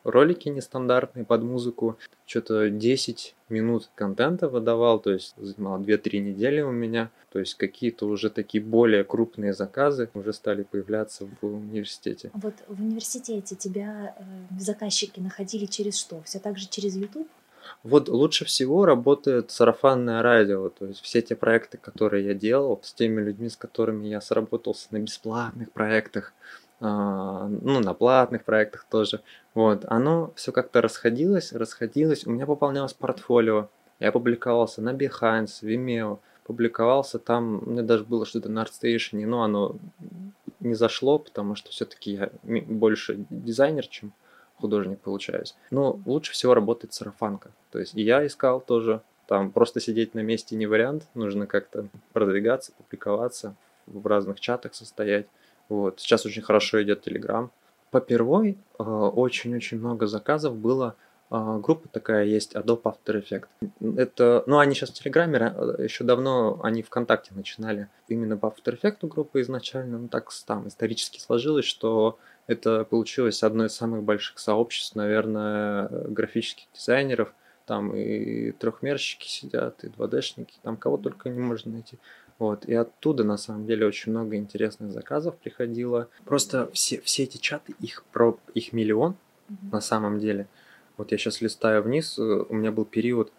ролики 0.05 0.49
нестандартные 0.49 1.25
под 1.25 1.43
музыку. 1.43 1.99
Что-то 2.25 2.71
10 2.71 3.35
минут 3.49 3.91
контента 3.97 4.49
выдавал, 4.49 5.01
то 5.01 5.13
есть 5.13 5.35
занимало 5.37 5.79
2-3 5.79 6.19
недели 6.19 6.61
у 6.61 6.71
меня. 6.71 7.11
То 7.33 7.41
есть 7.41 7.55
какие-то 7.55 8.07
уже 8.07 8.31
такие 8.31 8.63
более 8.63 9.03
крупные 9.03 9.53
заказы 9.53 10.09
уже 10.15 10.33
стали 10.33 10.63
появляться 10.63 11.29
в 11.41 11.47
университете. 11.47 12.31
Вот 12.35 12.55
в 12.69 12.81
университете 12.81 13.57
тебя 13.57 14.15
э, 14.19 14.23
заказчики 14.61 15.19
находили 15.19 15.67
через 15.67 15.99
что? 15.99 16.23
Все 16.23 16.39
так 16.39 16.57
же 16.59 16.69
через 16.69 16.97
YouTube? 16.97 17.29
Вот 17.83 18.09
лучше 18.09 18.45
всего 18.45 18.85
работает 18.85 19.51
сарафанное 19.51 20.23
радио, 20.23 20.69
то 20.69 20.87
есть 20.87 21.01
все 21.01 21.23
те 21.23 21.37
проекты, 21.37 21.79
которые 21.79 22.27
я 22.27 22.35
делал, 22.35 22.81
с 22.83 22.93
теми 22.93 23.21
людьми, 23.21 23.49
с 23.49 23.57
которыми 23.57 24.07
я 24.07 24.21
сработался 24.21 24.89
на 24.91 24.99
бесплатных 24.99 25.73
проектах, 25.73 26.33
а, 26.81 27.49
ну, 27.49 27.81
на 27.81 27.95
платных 27.95 28.45
проектах 28.45 28.87
тоже, 28.91 29.23
вот, 29.55 29.85
оно 29.87 30.33
все 30.37 30.53
как-то 30.53 30.83
расходилось, 30.83 31.53
расходилось, 31.53 32.27
у 32.27 32.31
меня 32.31 32.47
пополнялось 32.47 32.93
портфолио, 32.93 33.69
я 33.99 34.13
публиковался 34.13 34.83
на 34.83 34.93
Behance, 34.93 35.63
Vimeo, 35.63 36.19
публиковался 36.45 37.19
там, 37.19 37.63
у 37.67 37.71
меня 37.71 37.83
даже 37.83 38.05
было 38.05 38.27
что-то 38.27 38.49
на 38.49 38.63
ArtStation, 38.63 39.25
но 39.27 39.43
оно 39.43 39.77
не 40.61 40.75
зашло, 40.75 41.19
потому 41.19 41.55
что 41.55 41.71
все-таки 41.71 42.13
я 42.13 42.31
больше 42.43 43.25
дизайнер, 43.31 43.87
чем 43.87 44.13
художник 44.59 45.01
получаюсь. 45.01 45.55
Но 45.71 46.01
лучше 46.07 46.33
всего 46.33 46.55
работает 46.55 46.95
сарафанка. 46.95 47.51
То 47.71 47.79
есть 47.79 47.95
и 47.95 48.03
я 48.03 48.27
искал 48.27 48.61
тоже. 48.61 49.03
Там 49.27 49.51
просто 49.51 49.81
сидеть 49.81 50.15
на 50.15 50.21
месте 50.21 50.57
не 50.57 50.67
вариант. 50.67 51.07
Нужно 51.15 51.47
как-то 51.47 51.89
продвигаться, 52.13 52.73
публиковаться, 52.73 53.57
в 53.87 54.07
разных 54.07 54.41
чатах 54.41 54.75
состоять. 54.75 55.27
Вот. 55.69 56.01
Сейчас 56.01 56.27
очень 56.27 56.43
хорошо 56.43 56.83
идет 56.83 57.07
Telegram. 57.07 57.51
По 57.91 58.01
первой 58.01 58.59
э, 58.79 58.83
очень-очень 58.83 59.79
много 59.79 60.07
заказов 60.07 60.57
было. 60.57 60.97
Э, 61.31 61.59
группа 61.63 61.89
такая 61.89 62.25
есть 62.25 62.55
Adobe 62.55 62.83
After 62.83 63.23
Effects. 63.23 63.97
Это, 63.97 64.45
ну, 64.47 64.59
они 64.59 64.75
сейчас 64.75 64.91
в 64.91 64.95
Телеграме, 64.95 65.55
э, 65.57 65.85
еще 65.85 66.05
давно 66.05 66.61
они 66.63 66.83
ВКонтакте 66.83 67.33
начинали. 67.35 67.89
Именно 68.09 68.37
по 68.37 68.47
After 68.47 68.79
Effects 68.79 69.07
группа 69.07 69.41
изначально, 69.41 69.99
ну, 69.99 70.09
так 70.09 70.31
там 70.47 70.69
исторически 70.69 71.21
сложилось, 71.21 71.65
что 71.65 72.19
это 72.47 72.85
получилось 72.85 73.43
одно 73.43 73.67
из 73.67 73.75
самых 73.75 74.03
больших 74.03 74.39
сообществ, 74.39 74.95
наверное, 74.95 75.89
графических 75.89 76.67
дизайнеров. 76.73 77.33
Там 77.67 77.97
и 77.97 78.53
трехмерщики 78.53 79.27
сидят, 79.27 79.83
и 79.83 79.89
2D-шники, 79.89 80.55
там 80.63 80.77
кого 80.77 80.97
только 80.99 81.29
не 81.29 81.41
можно 81.41 81.73
найти. 81.73 81.99
Вот, 82.39 82.67
и 82.67 82.75
оттуда, 82.75 83.25
на 83.25 83.39
самом 83.39 83.67
деле, 83.67 83.87
очень 83.87 84.13
много 84.13 84.37
интересных 84.37 84.93
заказов 84.93 85.37
приходило. 85.39 86.09
Просто 86.25 86.71
все, 86.73 87.01
все 87.01 87.25
эти 87.25 87.39
чаты, 87.39 87.75
их, 87.81 88.05
про, 88.13 88.39
их 88.55 88.73
миллион 88.73 89.17
mm-hmm. 89.49 89.73
на 89.73 89.81
самом 89.81 90.21
деле. 90.21 90.47
Вот 90.97 91.13
я 91.13 91.19
сейчас 91.19 91.41
листаю 91.41 91.83
вниз, 91.83 92.19
э, 92.19 92.23
у 92.23 92.55
меня 92.55 92.73
был 92.73 92.85
период 92.85 93.33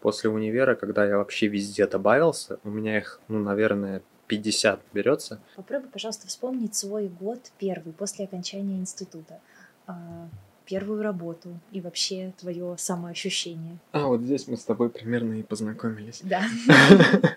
после 0.00 0.30
универа, 0.30 0.74
когда 0.74 1.06
я 1.06 1.18
вообще 1.18 1.46
везде 1.46 1.86
добавился. 1.86 2.58
У 2.64 2.70
меня 2.70 2.98
их, 2.98 3.20
ну, 3.28 3.38
наверное, 3.38 4.02
50 4.30 4.80
берется. 4.92 5.40
Попробуй, 5.56 5.90
пожалуйста, 5.90 6.28
вспомнить 6.28 6.76
свой 6.76 7.08
год 7.08 7.40
первый 7.58 7.92
после 7.92 8.26
окончания 8.26 8.76
института. 8.76 9.40
А, 9.88 10.28
первую 10.66 11.02
работу 11.02 11.58
и 11.72 11.80
вообще 11.80 12.32
твое 12.38 12.76
самоощущение? 12.78 13.78
А, 13.90 14.06
вот 14.06 14.20
здесь 14.20 14.46
мы 14.46 14.56
с 14.56 14.62
тобой 14.64 14.88
примерно 14.88 15.34
и 15.34 15.42
познакомились. 15.42 16.20
Да. 16.22 16.42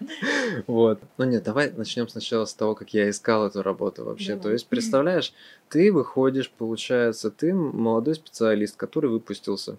Вот. 0.68 1.02
Ну 1.18 1.26
нет, 1.26 1.44
давай 1.44 1.72
начнем 1.72 2.08
сначала 2.08 2.46
с 2.46 2.54
того, 2.54 2.76
как 2.76 2.94
я 2.94 3.10
искал 3.10 3.48
эту 3.48 3.64
работу 3.64 4.06
вообще. 4.06 4.36
То 4.36 4.52
есть, 4.52 4.68
представляешь, 4.68 5.34
ты 5.68 5.92
выходишь, 5.92 6.52
получается, 6.52 7.32
ты 7.32 7.56
молодой 7.56 8.14
специалист, 8.14 8.76
который 8.76 9.10
выпустился 9.10 9.78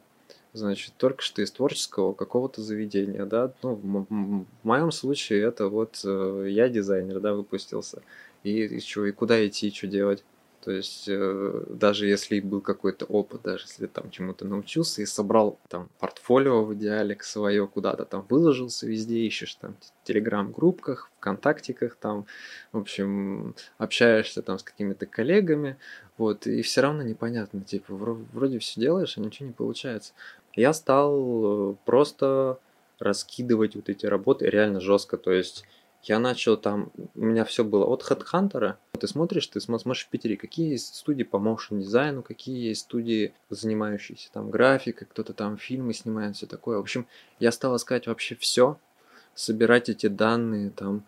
значит, 0.54 0.94
только 0.96 1.22
что 1.22 1.42
из 1.42 1.50
творческого 1.50 2.14
какого-то 2.14 2.62
заведения, 2.62 3.26
да, 3.26 3.52
ну, 3.62 3.74
в, 3.74 4.06
в 4.08 4.46
моем 4.62 4.92
случае 4.92 5.42
это 5.42 5.68
вот 5.68 6.00
э, 6.04 6.46
я 6.48 6.68
дизайнер, 6.68 7.20
да, 7.20 7.34
выпустился, 7.34 8.02
и, 8.44 8.64
и 8.64 8.80
что, 8.80 9.04
и 9.04 9.12
куда 9.12 9.46
идти, 9.46 9.70
что 9.70 9.88
делать, 9.88 10.24
то 10.64 10.70
есть 10.70 11.04
э, 11.08 11.64
даже 11.68 12.06
если 12.06 12.40
был 12.40 12.62
какой-то 12.62 13.04
опыт, 13.04 13.42
даже 13.42 13.64
если 13.64 13.86
там 13.86 14.10
чему-то 14.10 14.46
научился 14.46 15.02
и 15.02 15.06
собрал 15.06 15.58
там 15.68 15.90
портфолио 15.98 16.64
в 16.64 16.72
идеале 16.74 17.18
свое 17.20 17.66
куда-то 17.66 18.06
там 18.06 18.24
выложился 18.30 18.86
везде, 18.86 19.18
ищешь 19.18 19.56
там 19.56 19.76
в 19.78 20.06
телеграм-группках, 20.06 21.10
ВКонтактиках 21.18 21.96
там, 21.96 22.24
в 22.72 22.78
общем, 22.78 23.54
общаешься 23.76 24.40
там 24.40 24.58
с 24.58 24.62
какими-то 24.62 25.04
коллегами, 25.04 25.76
вот, 26.16 26.46
и 26.46 26.62
все 26.62 26.80
равно 26.80 27.02
непонятно, 27.02 27.60
типа, 27.60 27.94
вроде 27.94 28.58
все 28.58 28.80
делаешь, 28.80 29.18
а 29.18 29.20
ничего 29.20 29.48
не 29.48 29.52
получается. 29.52 30.14
Я 30.54 30.72
стал 30.72 31.72
э, 31.72 31.74
просто 31.84 32.58
раскидывать 32.98 33.76
вот 33.76 33.90
эти 33.90 34.06
работы 34.06 34.46
реально 34.46 34.80
жестко, 34.80 35.18
то 35.18 35.30
есть 35.30 35.66
я 36.04 36.18
начал 36.18 36.56
там, 36.56 36.90
у 37.14 37.24
меня 37.24 37.44
все 37.44 37.64
было 37.64 37.84
от 37.86 38.02
HeadHunter. 38.02 38.74
Ты 38.98 39.08
смотришь, 39.08 39.46
ты 39.46 39.60
смотришь 39.60 40.04
в 40.04 40.08
Питере, 40.08 40.36
какие 40.36 40.72
есть 40.72 40.94
студии 40.94 41.24
по 41.24 41.36
motion 41.36 41.80
дизайну, 41.80 42.22
какие 42.22 42.68
есть 42.68 42.82
студии, 42.82 43.32
занимающиеся 43.50 44.30
там 44.32 44.50
графикой, 44.50 45.06
кто-то 45.10 45.32
там 45.32 45.56
фильмы 45.56 45.94
снимает, 45.94 46.36
все 46.36 46.46
такое. 46.46 46.76
В 46.76 46.80
общем, 46.80 47.06
я 47.40 47.52
стал 47.52 47.76
искать 47.76 48.06
вообще 48.06 48.34
все, 48.36 48.78
собирать 49.34 49.88
эти 49.88 50.06
данные, 50.06 50.70
там, 50.70 51.04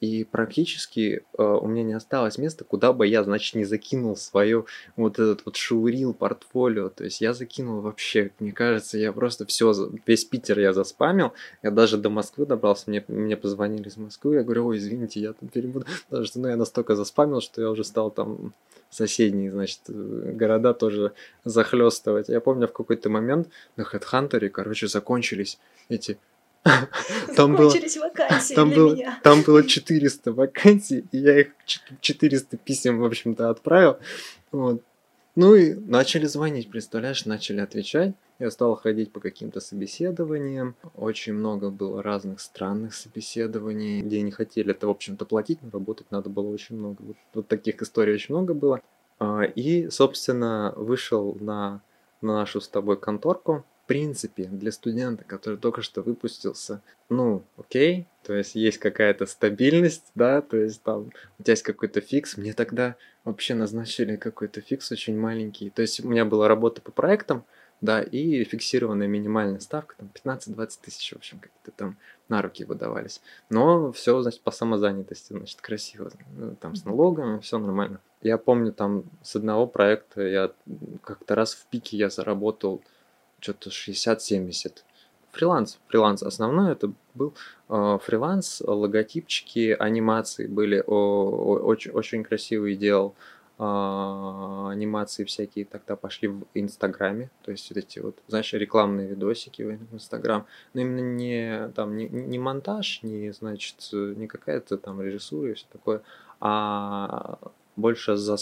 и 0.00 0.24
практически 0.24 1.24
э, 1.38 1.42
у 1.42 1.66
меня 1.66 1.82
не 1.82 1.94
осталось 1.94 2.36
места, 2.36 2.64
куда 2.64 2.92
бы 2.92 3.06
я, 3.06 3.24
значит, 3.24 3.54
не 3.54 3.64
закинул 3.64 4.14
свое 4.16 4.66
вот 4.96 5.14
этот 5.14 5.46
вот 5.46 5.56
шоурил 5.56 6.12
портфолио. 6.12 6.90
То 6.90 7.04
есть 7.04 7.22
я 7.22 7.32
закинул 7.32 7.80
вообще, 7.80 8.30
мне 8.38 8.52
кажется, 8.52 8.98
я 8.98 9.12
просто 9.12 9.46
все, 9.46 9.72
весь 10.06 10.26
Питер 10.26 10.58
я 10.58 10.74
заспамил. 10.74 11.32
Я 11.62 11.70
даже 11.70 11.96
до 11.96 12.10
Москвы 12.10 12.44
добрался, 12.44 12.90
мне, 12.90 13.02
мне 13.08 13.36
позвонили 13.38 13.88
из 13.88 13.96
Москвы, 13.96 14.34
я 14.34 14.42
говорю, 14.42 14.66
ой, 14.66 14.78
извините, 14.78 15.20
я 15.20 15.32
там 15.32 15.48
перебуду. 15.48 15.86
Потому 16.10 16.26
что 16.26 16.40
ну, 16.40 16.48
я 16.48 16.56
настолько 16.56 16.94
заспамил, 16.94 17.40
что 17.40 17.62
я 17.62 17.70
уже 17.70 17.82
стал 17.82 18.10
там 18.10 18.52
соседние, 18.90 19.50
значит, 19.50 19.80
города 19.88 20.74
тоже 20.74 21.12
захлестывать. 21.44 22.28
Я 22.28 22.40
помню 22.40 22.68
в 22.68 22.72
какой-то 22.72 23.08
момент 23.08 23.48
на 23.76 23.82
HeadHunter, 23.82 24.48
короче, 24.50 24.88
закончились 24.88 25.58
эти 25.88 26.18
там 27.36 27.56
было, 27.56 27.70
вакансии 27.70 28.54
там 28.54 28.70
было, 28.70 28.94
меня. 28.94 29.20
Там 29.22 29.42
было 29.42 29.62
400 29.62 30.32
вакансий, 30.32 31.04
и 31.12 31.18
я 31.18 31.40
их 31.40 31.48
400 32.00 32.56
писем, 32.56 32.98
в 32.98 33.04
общем-то, 33.04 33.50
отправил. 33.50 33.98
Вот. 34.52 34.82
Ну 35.34 35.54
и 35.54 35.74
начали 35.74 36.26
звонить, 36.26 36.70
представляешь, 36.70 37.26
начали 37.26 37.60
отвечать. 37.60 38.14
Я 38.38 38.50
стал 38.50 38.74
ходить 38.76 39.12
по 39.12 39.20
каким-то 39.20 39.60
собеседованиям. 39.60 40.74
Очень 40.94 41.34
много 41.34 41.70
было 41.70 42.02
разных 42.02 42.40
странных 42.40 42.94
собеседований, 42.94 44.02
где 44.02 44.22
не 44.22 44.30
хотели 44.30 44.70
это, 44.70 44.86
в 44.86 44.90
общем-то, 44.90 45.24
платить, 45.24 45.58
но 45.62 45.70
работать 45.70 46.10
надо 46.10 46.30
было 46.30 46.48
очень 46.48 46.76
много. 46.76 47.02
Вот, 47.02 47.16
вот 47.34 47.48
таких 47.48 47.82
историй 47.82 48.14
очень 48.14 48.34
много 48.34 48.54
было. 48.54 48.80
А, 49.18 49.42
и, 49.42 49.88
собственно, 49.90 50.72
вышел 50.76 51.36
на, 51.40 51.82
на 52.20 52.34
нашу 52.34 52.60
с 52.60 52.68
тобой 52.68 52.98
конторку 52.98 53.64
принципе, 53.86 54.44
для 54.44 54.72
студента, 54.72 55.24
который 55.24 55.58
только 55.58 55.82
что 55.82 56.02
выпустился, 56.02 56.82
ну, 57.08 57.42
окей, 57.56 58.06
то 58.24 58.34
есть 58.34 58.54
есть 58.54 58.78
какая-то 58.78 59.26
стабильность, 59.26 60.10
да, 60.14 60.42
то 60.42 60.56
есть 60.56 60.82
там 60.82 61.10
у 61.38 61.42
тебя 61.42 61.52
есть 61.52 61.62
какой-то 61.62 62.00
фикс, 62.00 62.36
мне 62.36 62.52
тогда 62.52 62.96
вообще 63.24 63.54
назначили 63.54 64.16
какой-то 64.16 64.60
фикс 64.60 64.90
очень 64.92 65.18
маленький, 65.18 65.70
то 65.70 65.82
есть 65.82 66.04
у 66.04 66.08
меня 66.08 66.24
была 66.24 66.48
работа 66.48 66.80
по 66.82 66.90
проектам, 66.90 67.44
да, 67.80 68.00
и 68.00 68.42
фиксированная 68.44 69.06
минимальная 69.06 69.60
ставка, 69.60 69.96
там 69.96 70.10
15-20 70.14 70.70
тысяч, 70.82 71.12
в 71.12 71.16
общем, 71.16 71.38
какие-то 71.38 71.70
там 71.72 71.96
на 72.28 72.42
руки 72.42 72.64
выдавались. 72.64 73.20
Но 73.50 73.92
все, 73.92 74.20
значит, 74.22 74.40
по 74.40 74.50
самозанятости, 74.50 75.32
значит, 75.32 75.60
красиво, 75.60 76.10
ну, 76.36 76.56
там 76.56 76.74
с 76.74 76.84
налогами, 76.84 77.38
все 77.40 77.58
нормально. 77.58 78.00
Я 78.22 78.38
помню, 78.38 78.72
там 78.72 79.04
с 79.22 79.36
одного 79.36 79.66
проекта 79.66 80.22
я 80.22 80.52
как-то 81.02 81.34
раз 81.34 81.54
в 81.54 81.66
пике 81.66 81.96
я 81.96 82.10
заработал 82.10 82.82
что-то 83.46 83.70
60-70. 83.70 84.82
Фриланс, 85.32 85.78
фриланс. 85.88 86.22
Основной 86.22 86.72
это 86.72 86.92
был 87.14 87.34
э, 87.68 87.98
фриланс, 88.02 88.62
логотипчики, 88.66 89.76
анимации 89.78 90.46
были, 90.46 90.82
о, 90.86 90.94
о, 90.94 91.58
очень, 91.64 91.92
очень 91.92 92.24
красивый 92.24 92.74
делал. 92.74 93.14
Э, 93.58 94.68
анимации 94.70 95.24
всякие 95.24 95.64
тогда 95.66 95.94
пошли 95.94 96.28
в 96.28 96.44
Инстаграме, 96.54 97.30
то 97.42 97.52
есть 97.52 97.68
вот 97.70 97.76
эти 97.76 97.98
вот, 98.00 98.18
знаешь, 98.28 98.52
рекламные 98.52 99.08
видосики 99.08 99.62
в 99.62 99.94
Инстаграм, 99.94 100.46
но 100.74 100.80
именно 100.80 101.00
не 101.00 101.68
там 101.74 101.96
не, 101.96 102.08
не 102.08 102.38
монтаж, 102.38 103.02
не 103.02 103.32
значит 103.32 103.76
не 103.92 104.26
какая-то 104.26 104.78
там 104.78 105.00
режиссура 105.02 105.50
и 105.50 105.54
все 105.54 105.66
такое, 105.70 106.02
а 106.40 107.38
больше 107.76 108.16
за, 108.16 108.36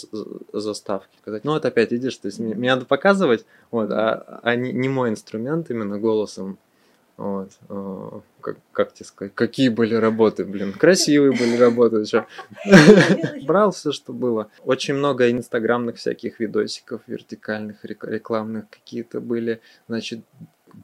заставки 0.53 1.17
сказать. 1.21 1.45
Ну, 1.45 1.53
вот 1.53 1.64
опять, 1.64 1.93
видишь, 1.93 2.17
то 2.17 2.26
есть 2.26 2.38
мне, 2.38 2.55
мне 2.55 2.75
надо 2.75 2.87
показывать, 2.87 3.45
вот, 3.71 3.91
а, 3.91 4.41
а 4.43 4.57
не, 4.57 4.73
не 4.73 4.88
мой 4.88 5.11
инструмент 5.11 5.71
именно 5.71 5.99
голосом. 5.99 6.59
Вот, 7.17 7.53
о, 7.69 8.23
как, 8.41 8.57
как 8.73 8.93
тебе 8.93 9.07
сказать, 9.07 9.35
какие 9.37 9.69
были 9.69 9.95
работы, 9.95 10.45
блин, 10.45 10.73
красивые 10.73 11.31
были 11.31 11.57
работы, 11.57 12.05
что 12.07 12.26
брал 13.47 13.71
все, 13.71 13.93
что 13.93 14.12
было. 14.12 14.50
Очень 14.64 14.95
много 14.95 15.31
инстаграмных 15.31 15.97
всяких 15.97 16.41
видосиков 16.41 17.03
вертикальных, 17.07 17.85
рекламных 17.85 18.69
какие-то 18.69 19.21
были, 19.21 19.61
значит, 19.87 20.25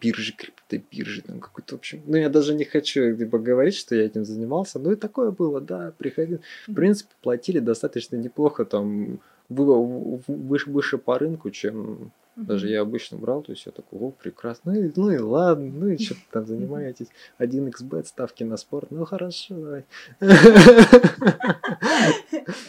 биржи, 0.00 0.32
криптобиржи, 0.32 1.22
там 1.22 1.40
какой-то, 1.40 1.76
в 1.76 1.78
общем, 1.78 2.02
ну, 2.06 2.16
я 2.16 2.28
даже 2.28 2.54
не 2.54 2.64
хочу, 2.64 3.16
либо 3.16 3.38
говорить, 3.38 3.74
что 3.74 3.94
я 3.94 4.06
этим 4.06 4.24
занимался, 4.24 4.78
ну, 4.78 4.92
и 4.92 4.96
такое 4.96 5.30
было, 5.30 5.60
да, 5.60 5.92
приходил. 5.98 6.40
В 6.66 6.74
принципе, 6.74 7.10
платили 7.22 7.58
достаточно 7.58 8.16
неплохо, 8.16 8.64
там, 8.64 9.20
выше, 9.48 10.70
выше 10.70 10.98
по 10.98 11.18
рынку, 11.18 11.50
чем 11.50 12.12
даже 12.44 12.68
я 12.68 12.80
обычно 12.80 13.18
брал, 13.18 13.42
то 13.42 13.52
есть 13.52 13.66
я 13.66 13.72
такой, 13.72 13.98
о, 14.00 14.10
прекрасно, 14.10 14.72
ну 14.72 14.82
и, 14.82 14.92
ну 14.96 15.10
и 15.10 15.18
ладно, 15.18 15.70
ну 15.72 15.88
и 15.88 15.98
что 15.98 16.14
там 16.30 16.46
занимаетесь, 16.46 17.08
1xbet, 17.38 18.06
ставки 18.06 18.44
на 18.44 18.56
спорт, 18.56 18.90
ну 18.90 19.04
хорошо, 19.04 19.54
давай. 19.54 19.84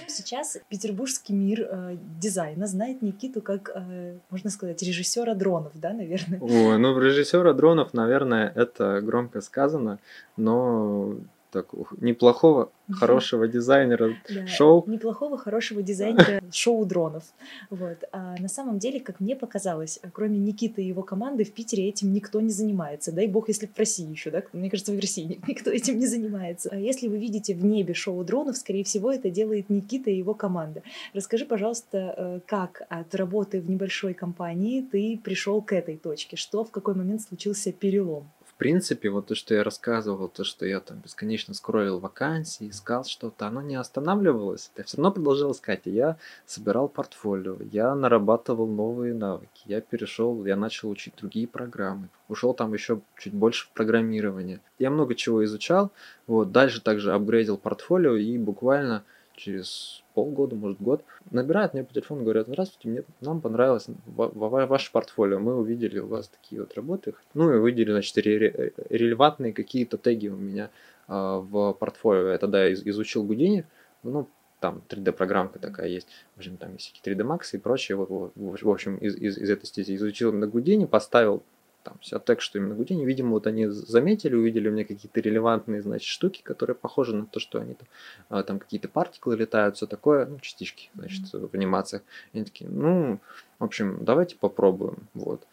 Сейчас 0.08 0.58
петербургский 0.70 1.34
мир 1.34 1.68
э, 1.70 1.98
дизайна 2.20 2.68
знает 2.68 3.02
Никиту 3.02 3.42
как, 3.42 3.72
э, 3.74 4.18
можно 4.30 4.50
сказать, 4.50 4.82
режиссера 4.84 5.34
дронов, 5.36 5.72
да, 5.76 5.94
наверное? 5.94 6.40
О, 6.40 6.78
ну 6.78 7.00
режиссера 7.00 7.54
дронов, 7.54 7.94
наверное, 7.94 8.52
это 8.56 9.02
громко 9.02 9.42
сказано, 9.42 10.00
но 10.38 11.16
так, 11.52 11.68
неплохого, 12.00 12.72
хорошего 12.92 13.48
дизайнера 13.48 14.16
да, 14.30 14.48
шоу. 14.48 14.84
Неплохого, 14.88 15.38
хорошего 15.38 15.82
дизайнера 15.82 16.42
шоу 16.52 16.86
дронов. 16.86 17.24
Вот. 17.70 18.04
А 18.12 18.36
на 18.40 18.48
самом 18.48 18.80
деле, 18.80 19.00
как 19.00 19.20
мне 19.20 19.36
показалось, 19.36 20.00
кроме 20.14 20.40
Никиты 20.40 20.84
и 20.84 20.88
его 20.88 21.04
команды, 21.04 21.44
в 21.44 21.52
Питере 21.52 21.90
этим 21.90 22.14
никто 22.14 22.40
не 22.40 22.50
занимается. 22.50 23.12
Дай 23.12 23.28
бог, 23.28 23.50
если 23.50 23.68
в 23.68 23.78
России 23.78 24.10
еще, 24.10 24.32
да? 24.32 24.44
Мне 24.54 24.70
кажется, 24.70 24.94
в 24.94 25.00
России 25.00 25.42
никто 25.48 25.70
этим 25.70 26.00
не 26.00 26.08
занимается. 26.08 26.70
А 26.72 26.78
если 26.78 27.08
вы 27.08 27.18
видите 27.18 27.54
в 27.54 27.64
небе 27.66 27.94
шоу 27.94 28.24
дронов, 28.24 28.58
скорее 28.58 28.84
всего, 28.84 29.12
это 29.12 29.30
делает 29.30 29.70
Никита 29.70 30.10
и 30.10 30.18
его 30.18 30.34
команда. 30.34 30.84
Расскажи, 31.14 31.46
пожалуйста, 31.46 32.16
э, 32.18 32.40
как 32.46 32.84
от 32.90 33.14
работы 33.16 33.60
в 33.60 33.70
небольшой 33.70 34.14
компании 34.14 34.82
ты 34.82 35.20
пришел 35.22 35.62
к 35.62 35.74
этой 35.74 35.98
точке? 35.98 36.38
Что 36.38 36.64
в 36.64 36.72
какой 36.72 36.96
момент 36.96 37.22
случился 37.22 37.72
перелом? 37.72 38.30
Принципе, 38.62 39.10
вот 39.10 39.26
то, 39.26 39.34
что 39.34 39.56
я 39.56 39.64
рассказывал, 39.64 40.28
то, 40.28 40.44
что 40.44 40.68
я 40.68 40.82
там 40.82 41.00
бесконечно 41.00 41.56
скроил 41.56 41.98
вакансии, 41.98 42.70
искал 42.70 43.04
что-то, 43.04 43.48
оно 43.48 43.64
не 43.64 43.74
останавливалось. 43.74 44.70
Я 44.78 44.84
все 44.84 44.98
равно 44.98 45.12
продолжал 45.12 45.54
искать. 45.54 45.82
И 45.86 45.90
я 45.90 46.18
собирал 46.46 46.88
портфолио, 46.88 47.58
я 47.72 47.96
нарабатывал 47.96 48.68
новые 48.68 49.16
навыки, 49.16 49.64
я 49.66 49.82
перешел, 49.82 50.46
я 50.46 50.56
начал 50.56 50.92
учить 50.92 51.16
другие 51.18 51.48
программы. 51.48 52.10
Ушел 52.30 52.54
там 52.54 52.72
еще 52.76 53.02
чуть 53.18 53.34
больше 53.34 53.66
в 53.66 53.72
программирование. 53.72 54.60
Я 54.78 54.92
много 54.92 55.16
чего 55.16 55.44
изучал. 55.44 55.90
Вот, 56.28 56.52
дальше 56.52 56.82
также 56.82 57.14
апгрейдил 57.14 57.58
портфолио 57.58 58.16
и 58.16 58.38
буквально 58.38 59.04
через 59.42 60.04
полгода, 60.14 60.56
может 60.56 60.80
год, 60.82 61.04
набирают 61.32 61.74
мне 61.74 61.84
по 61.84 61.94
телефону, 61.94 62.24
говорят, 62.24 62.48
здравствуйте, 62.48 62.90
мне, 62.90 63.04
нам 63.22 63.42
понравилось 63.42 63.88
ваше 64.06 64.92
портфолио, 64.92 65.40
мы 65.40 65.56
увидели 65.56 66.00
у 66.00 66.08
вас 66.08 66.28
такие 66.28 66.62
вот 66.62 66.74
работы, 66.76 67.16
ну 67.34 67.52
и 67.54 67.58
выделили, 67.58 67.92
значит, 67.92 68.18
ре- 68.18 68.74
релевантные 68.90 69.54
какие-то 69.54 69.98
теги 69.98 70.28
у 70.28 70.36
меня 70.36 70.70
э, 71.08 71.14
в 71.14 71.74
портфолио. 71.74 72.30
Я 72.30 72.38
тогда 72.38 72.70
из- 72.70 72.86
изучил 72.86 73.24
Гудини, 73.24 73.66
ну, 74.04 74.28
там 74.60 74.84
3D-программка 74.88 75.58
такая 75.58 75.88
есть, 75.88 76.08
в 76.36 76.40
общем, 76.40 76.58
там 76.58 76.74
есть 76.74 77.02
3D 77.04 77.26
Max 77.26 77.42
и 77.54 77.58
прочее, 77.58 77.96
вот, 77.96 78.10
вот, 78.10 78.62
в 78.62 78.70
общем, 78.70 78.98
из, 78.98 79.16
из, 79.16 79.38
из 79.38 79.50
этой 79.50 79.66
стези 79.66 79.96
изучил 79.96 80.32
на 80.32 80.46
Гудине, 80.46 80.88
поставил 80.88 81.42
там 81.84 81.98
так, 82.26 82.42
что 82.42 82.58
именно 82.58 82.76
Гудини, 82.76 83.06
видимо, 83.06 83.32
вот 83.32 83.48
они 83.48 83.68
заметили, 83.68 84.36
увидели 84.36 84.70
у 84.70 84.72
меня 84.72 84.86
какие-то 84.86 85.20
релевантные, 85.20 85.82
значит, 85.82 86.08
штуки, 86.08 86.42
которые 86.44 86.76
похожи 86.76 87.16
на 87.16 87.26
то, 87.26 87.40
что 87.40 87.60
они 87.60 87.74
там, 87.74 87.88
а, 88.30 88.44
там 88.44 88.60
какие-то 88.60 88.88
партиклы 88.88 89.36
летают, 89.36 89.78
все 89.78 89.88
такое, 89.88 90.26
ну, 90.26 90.40
частички, 90.40 90.90
значит, 90.96 91.32
в 91.32 91.54
анимациях. 91.54 92.04
И 92.34 92.38
они 92.38 92.46
такие, 92.46 92.70
ну, 92.70 93.20
в 93.60 93.64
общем, 93.64 94.00
давайте 94.02 94.36
попробуем, 94.36 95.08
вот. 95.14 95.46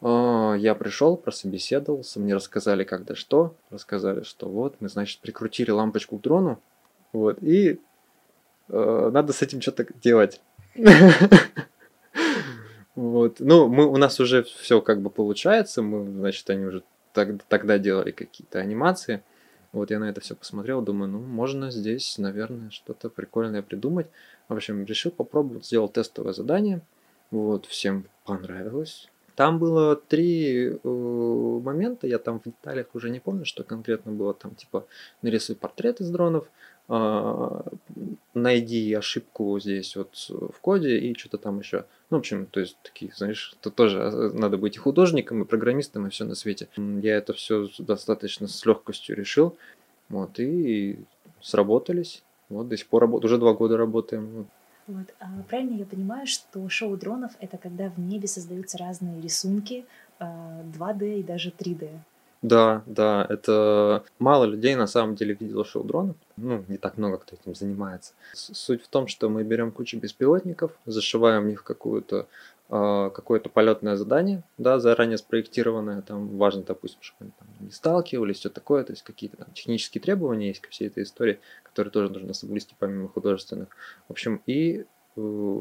А, 0.00 0.54
я 0.54 0.74
пришел, 0.74 1.16
прособеседовался, 1.16 2.20
мне 2.20 2.34
рассказали, 2.34 2.84
когда 2.84 3.14
что, 3.14 3.54
рассказали, 3.70 4.22
что 4.22 4.48
вот, 4.48 4.76
мы, 4.80 4.88
значит, 4.88 5.20
прикрутили 5.20 5.70
лампочку 5.70 6.18
к 6.18 6.22
дрону, 6.22 6.60
вот, 7.12 7.38
и 7.42 7.80
э, 8.68 9.10
надо 9.12 9.32
с 9.32 9.42
этим 9.42 9.60
что-то 9.60 9.86
делать. 10.02 10.40
Вот. 13.00 13.36
Ну, 13.40 13.66
мы, 13.68 13.86
у 13.86 13.96
нас 13.96 14.20
уже 14.20 14.42
все 14.42 14.82
как 14.82 15.00
бы 15.00 15.08
получается. 15.08 15.80
Мы, 15.80 16.04
значит, 16.04 16.50
они 16.50 16.66
уже 16.66 16.82
так, 17.14 17.42
тогда 17.48 17.78
делали 17.78 18.10
какие-то 18.10 18.58
анимации. 18.58 19.22
Вот 19.72 19.90
я 19.90 19.98
на 19.98 20.10
это 20.10 20.20
все 20.20 20.34
посмотрел, 20.34 20.82
думаю, 20.82 21.10
ну, 21.10 21.18
можно 21.18 21.70
здесь, 21.70 22.18
наверное, 22.18 22.68
что-то 22.68 23.08
прикольное 23.08 23.62
придумать. 23.62 24.08
В 24.48 24.54
общем, 24.54 24.84
решил 24.84 25.12
попробовать, 25.12 25.64
сделал 25.64 25.88
тестовое 25.88 26.34
задание. 26.34 26.82
Вот, 27.30 27.64
всем 27.64 28.04
понравилось. 28.26 29.08
Там 29.34 29.58
было 29.58 29.96
три 29.96 30.68
э, 30.68 30.78
момента, 30.84 32.06
я 32.06 32.18
там 32.18 32.38
в 32.40 32.44
деталях 32.44 32.88
уже 32.92 33.08
не 33.08 33.20
помню, 33.20 33.46
что 33.46 33.64
конкретно 33.64 34.12
было. 34.12 34.34
Там 34.34 34.54
типа 34.54 34.86
нарисуй 35.22 35.56
портрет 35.56 36.02
из 36.02 36.10
дронов, 36.10 36.50
найди 38.34 38.92
ошибку 38.94 39.60
здесь 39.60 39.94
вот 39.94 40.14
в 40.28 40.60
коде 40.60 40.98
и 40.98 41.16
что-то 41.16 41.38
там 41.38 41.60
еще. 41.60 41.84
Ну, 42.10 42.16
в 42.16 42.20
общем, 42.20 42.46
то 42.46 42.58
есть 42.58 42.76
такие, 42.82 43.12
знаешь, 43.14 43.54
тут 43.60 43.76
тоже 43.76 43.98
э, 44.00 44.30
надо 44.34 44.58
быть 44.58 44.74
и 44.74 44.80
художником, 44.80 45.42
и 45.42 45.46
программистом, 45.46 46.06
и 46.06 46.10
все 46.10 46.24
на 46.24 46.34
свете. 46.34 46.68
Я 46.76 47.16
это 47.16 47.32
все 47.32 47.68
достаточно 47.78 48.48
с 48.48 48.66
легкостью 48.66 49.14
решил. 49.16 49.56
Вот, 50.08 50.40
и 50.40 50.98
сработались. 51.40 52.24
Вот 52.48 52.68
до 52.68 52.76
сих 52.76 52.88
пор 52.88 53.02
работаю, 53.02 53.28
уже 53.28 53.38
два 53.38 53.52
года 53.54 53.76
работаем. 53.76 54.48
Вот. 54.88 55.06
А 55.20 55.28
правильно 55.48 55.76
я 55.76 55.86
понимаю, 55.86 56.26
что 56.26 56.68
шоу 56.68 56.96
дронов 56.96 57.30
это 57.38 57.58
когда 57.58 57.90
в 57.90 58.00
небе 58.00 58.26
создаются 58.26 58.76
разные 58.78 59.20
рисунки 59.20 59.84
2D 60.18 61.12
а, 61.12 61.18
и 61.18 61.22
даже 61.22 61.50
3D? 61.50 61.90
Да, 62.42 62.82
да, 62.86 63.26
это 63.28 64.02
мало 64.18 64.46
людей 64.46 64.74
на 64.74 64.86
самом 64.86 65.14
деле 65.14 65.36
видело 65.38 65.64
шоу 65.64 65.84
дронов. 65.84 66.16
Ну, 66.36 66.64
не 66.68 66.78
так 66.78 66.96
много 66.96 67.18
кто 67.18 67.36
этим 67.36 67.54
занимается. 67.54 68.14
Суть 68.32 68.82
в 68.82 68.88
том, 68.88 69.08
что 69.08 69.28
мы 69.28 69.44
берем 69.44 69.70
кучу 69.70 69.98
беспилотников, 69.98 70.72
зашиваем 70.86 71.42
в 71.42 71.46
них 71.46 71.62
какую-то 71.62 72.26
а, 72.72 73.10
какое-то 73.10 73.48
полетное 73.48 73.96
задание, 73.96 74.44
да, 74.56 74.78
заранее 74.78 75.18
спроектированное, 75.18 76.02
там 76.02 76.28
важно, 76.38 76.62
допустим, 76.62 77.02
чтобы 77.02 77.16
они 77.22 77.32
там 77.36 77.48
не 77.66 77.72
сталкивались, 77.72 78.38
все 78.38 78.48
такое, 78.48 78.84
то 78.84 78.92
есть 78.92 79.02
какие-то 79.02 79.38
там 79.38 79.48
технические 79.52 80.00
требования 80.00 80.48
есть 80.48 80.60
ко 80.60 80.70
всей 80.70 80.86
этой 80.86 81.02
истории, 81.02 81.40
которые 81.64 81.90
тоже 81.90 82.10
нужно 82.10 82.32
соблюсти 82.32 82.76
помимо 82.78 83.08
художественных. 83.08 83.70
В 84.06 84.12
общем, 84.12 84.40
и 84.46 84.86
э, 85.16 85.60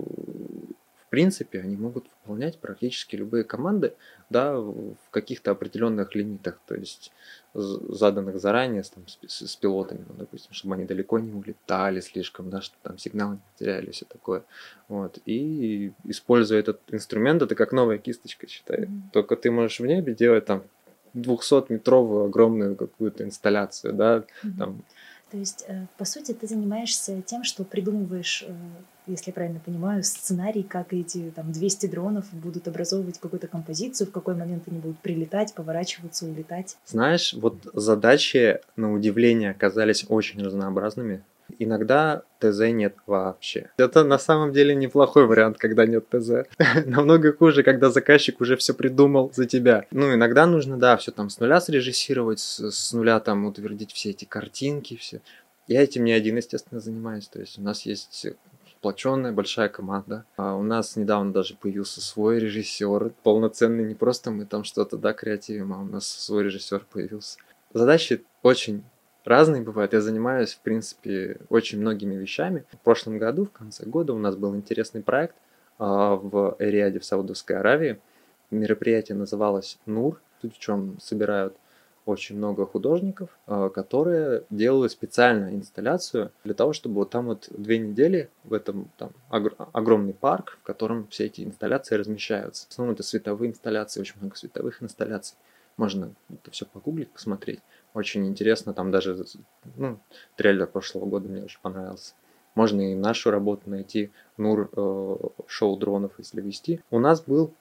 принципе, 1.10 1.62
они 1.62 1.76
могут 1.76 2.06
выполнять 2.22 2.58
практически 2.60 3.16
любые 3.16 3.44
команды, 3.44 3.94
да, 4.30 4.58
в 4.58 4.96
каких-то 5.12 5.52
определенных 5.52 6.16
лимитах, 6.16 6.60
то 6.68 6.76
есть 6.76 7.12
заданных 7.54 8.40
заранее 8.40 8.84
с, 8.84 8.90
там, 8.92 9.06
с, 9.08 9.48
с 9.48 9.56
пилотами, 9.56 10.06
ну, 10.08 10.16
допустим, 10.16 10.54
чтобы 10.54 10.76
они 10.76 10.86
далеко 10.86 11.20
не 11.20 11.34
улетали 11.34 12.00
слишком, 12.00 12.50
да, 12.50 12.62
чтобы 12.62 12.80
там 12.84 12.98
сигнал 12.98 13.34
не 13.34 13.40
теряли, 13.58 13.92
все 13.92 14.06
такое. 14.06 14.44
Вот. 14.88 15.20
И 15.26 15.92
используя 16.06 16.60
этот 16.60 16.80
инструмент, 16.92 17.42
это 17.42 17.56
как 17.56 17.72
новая 17.72 17.98
кисточка, 17.98 18.48
считай. 18.48 18.82
Mm-hmm. 18.82 19.02
Только 19.14 19.36
ты 19.36 19.50
можешь 19.50 19.80
в 19.80 19.86
небе 19.86 20.14
делать 20.14 20.46
там 20.46 20.64
200-метровую 21.16 22.26
огромную 22.26 22.76
какую-то 22.76 23.24
инсталляцию, 23.24 23.94
да, 23.94 24.18
mm-hmm. 24.44 24.58
там 24.58 24.84
то 25.32 25.38
есть, 25.38 25.64
э, 25.68 25.86
по 25.98 26.06
сути, 26.06 26.34
ты 26.34 26.48
занимаешься 26.48 27.22
тем, 27.22 27.44
что 27.44 27.64
придумываешь, 27.64 28.44
э, 28.48 28.54
если 29.10 29.32
я 29.32 29.34
правильно 29.34 29.60
понимаю, 29.60 30.04
сценарий, 30.04 30.64
как 30.64 30.94
эти 30.94 31.32
там 31.36 31.52
200 31.52 31.88
дронов 31.88 32.26
будут 32.32 32.68
образовывать 32.68 33.20
какую-то 33.20 33.48
композицию, 33.48 34.08
в 34.08 34.12
какой 34.12 34.36
момент 34.36 34.64
они 34.68 34.80
будут 34.80 35.00
прилетать, 35.00 35.54
поворачиваться, 35.54 36.26
улетать. 36.26 36.78
Знаешь, 36.86 37.34
вот 37.34 37.56
задачи, 37.74 38.60
на 38.76 38.94
удивление, 38.94 39.52
оказались 39.52 40.06
очень 40.08 40.44
разнообразными. 40.44 41.24
Иногда 41.58 42.22
ТЗ 42.40 42.60
нет 42.72 42.96
вообще. 43.08 43.72
Это 43.78 44.04
на 44.04 44.20
самом 44.20 44.54
деле 44.54 44.76
неплохой 44.76 45.26
вариант, 45.26 45.58
когда 45.58 45.86
нет 45.86 46.08
ТЗ. 46.10 46.46
Намного 46.86 47.34
хуже, 47.34 47.64
когда 47.64 47.90
заказчик 47.90 48.40
уже 48.40 48.56
все 48.56 48.74
придумал 48.74 49.32
за 49.34 49.46
тебя. 49.46 49.86
Ну, 49.92 50.14
иногда 50.14 50.46
нужно, 50.46 50.78
да, 50.78 50.96
все 50.98 51.12
там 51.12 51.30
с 51.30 51.40
нуля 51.40 51.60
срежиссировать, 51.60 52.40
с, 52.40 52.72
с 52.72 52.94
нуля 52.94 53.20
там 53.20 53.46
утвердить 53.46 53.92
все 53.92 54.12
эти 54.12 54.26
картинки, 54.26 54.96
все. 54.96 55.22
Я 55.68 55.84
этим 55.84 56.04
не 56.04 56.14
один, 56.14 56.38
естественно, 56.38 56.82
занимаюсь. 56.82 57.28
То 57.28 57.40
есть 57.40 57.58
у 57.60 57.62
нас 57.62 57.86
есть 57.86 58.28
сплоченная 58.80 59.34
большая 59.34 59.68
команда. 59.68 60.26
А 60.38 60.56
у 60.56 60.64
нас 60.64 60.96
недавно 60.96 61.34
даже 61.34 61.56
появился 61.56 62.00
свой 62.00 62.40
режиссер, 62.40 63.12
полноценный, 63.24 63.84
не 63.84 63.94
просто 63.94 64.32
мы 64.32 64.46
там 64.46 64.64
что-то, 64.64 64.98
да, 64.98 65.12
креативим, 65.12 65.74
а 65.74 65.80
у 65.80 65.84
нас 65.84 66.08
свой 66.08 66.44
режиссер 66.44 66.86
появился. 66.90 67.40
Задачи 67.74 68.24
очень 68.42 68.84
разные 69.26 69.62
бывают. 69.62 69.92
Я 69.92 70.00
занимаюсь, 70.00 70.54
в 70.54 70.62
принципе, 70.62 71.42
очень 71.50 71.80
многими 71.80 72.16
вещами. 72.16 72.64
В 72.72 72.78
прошлом 72.78 73.18
году, 73.18 73.46
в 73.46 73.52
конце 73.52 73.86
года, 73.86 74.14
у 74.14 74.18
нас 74.18 74.38
был 74.38 74.56
интересный 74.56 75.02
проект 75.02 75.36
а, 75.78 76.16
в 76.16 76.56
Эриаде 76.60 77.00
в 77.00 77.06
Саудовской 77.06 77.58
Аравии. 77.58 78.00
Мероприятие 78.50 79.18
называлось 79.18 79.78
«Нур». 79.86 80.22
Тут 80.42 80.56
в 80.56 80.60
чем 80.60 80.98
собирают 81.02 81.54
очень 82.10 82.38
много 82.38 82.66
художников, 82.66 83.30
а, 83.46 83.70
которые 83.70 84.44
делают 84.50 84.92
специальную 84.92 85.54
инсталляцию 85.54 86.32
для 86.44 86.54
того, 86.54 86.74
чтобы 86.74 86.96
вот 86.96 87.12
там 87.12 87.28
вот 87.28 87.48
две 87.50 87.78
недели 87.78 88.30
в 88.44 88.54
этом 88.54 88.90
там 88.98 89.12
огромный 89.30 90.14
парк, 90.14 90.58
в 90.62 90.66
котором 90.66 91.08
все 91.08 91.26
эти 91.26 91.42
инсталляции 91.42 91.96
размещаются. 91.96 92.66
В 92.68 92.72
основном 92.72 92.96
это 92.96 93.04
световые 93.04 93.52
инсталляции, 93.52 94.02
очень 94.02 94.16
много 94.20 94.36
световых 94.36 94.82
инсталляций. 94.82 95.38
Можно 95.78 96.14
это 96.30 96.52
все 96.52 96.66
погуглить, 96.66 97.10
посмотреть. 97.10 97.62
Очень 97.94 98.28
интересно, 98.28 98.74
там 98.74 98.92
даже 98.92 99.26
ну, 99.78 100.00
трейлер 100.36 100.68
прошлого 100.68 101.06
года 101.06 101.30
мне 101.30 101.44
очень 101.44 101.60
понравился. 101.62 102.14
Можно 102.56 102.92
и 102.92 102.96
нашу 102.96 103.32
работу 103.32 103.70
найти, 103.70 104.12
Нур 104.36 104.70
э, 104.76 105.16
шоу 105.48 105.78
дронов, 105.78 106.14
если 106.18 106.42
вести. 106.42 106.82
У 106.90 107.00
нас 107.00 107.22
был 107.22 107.54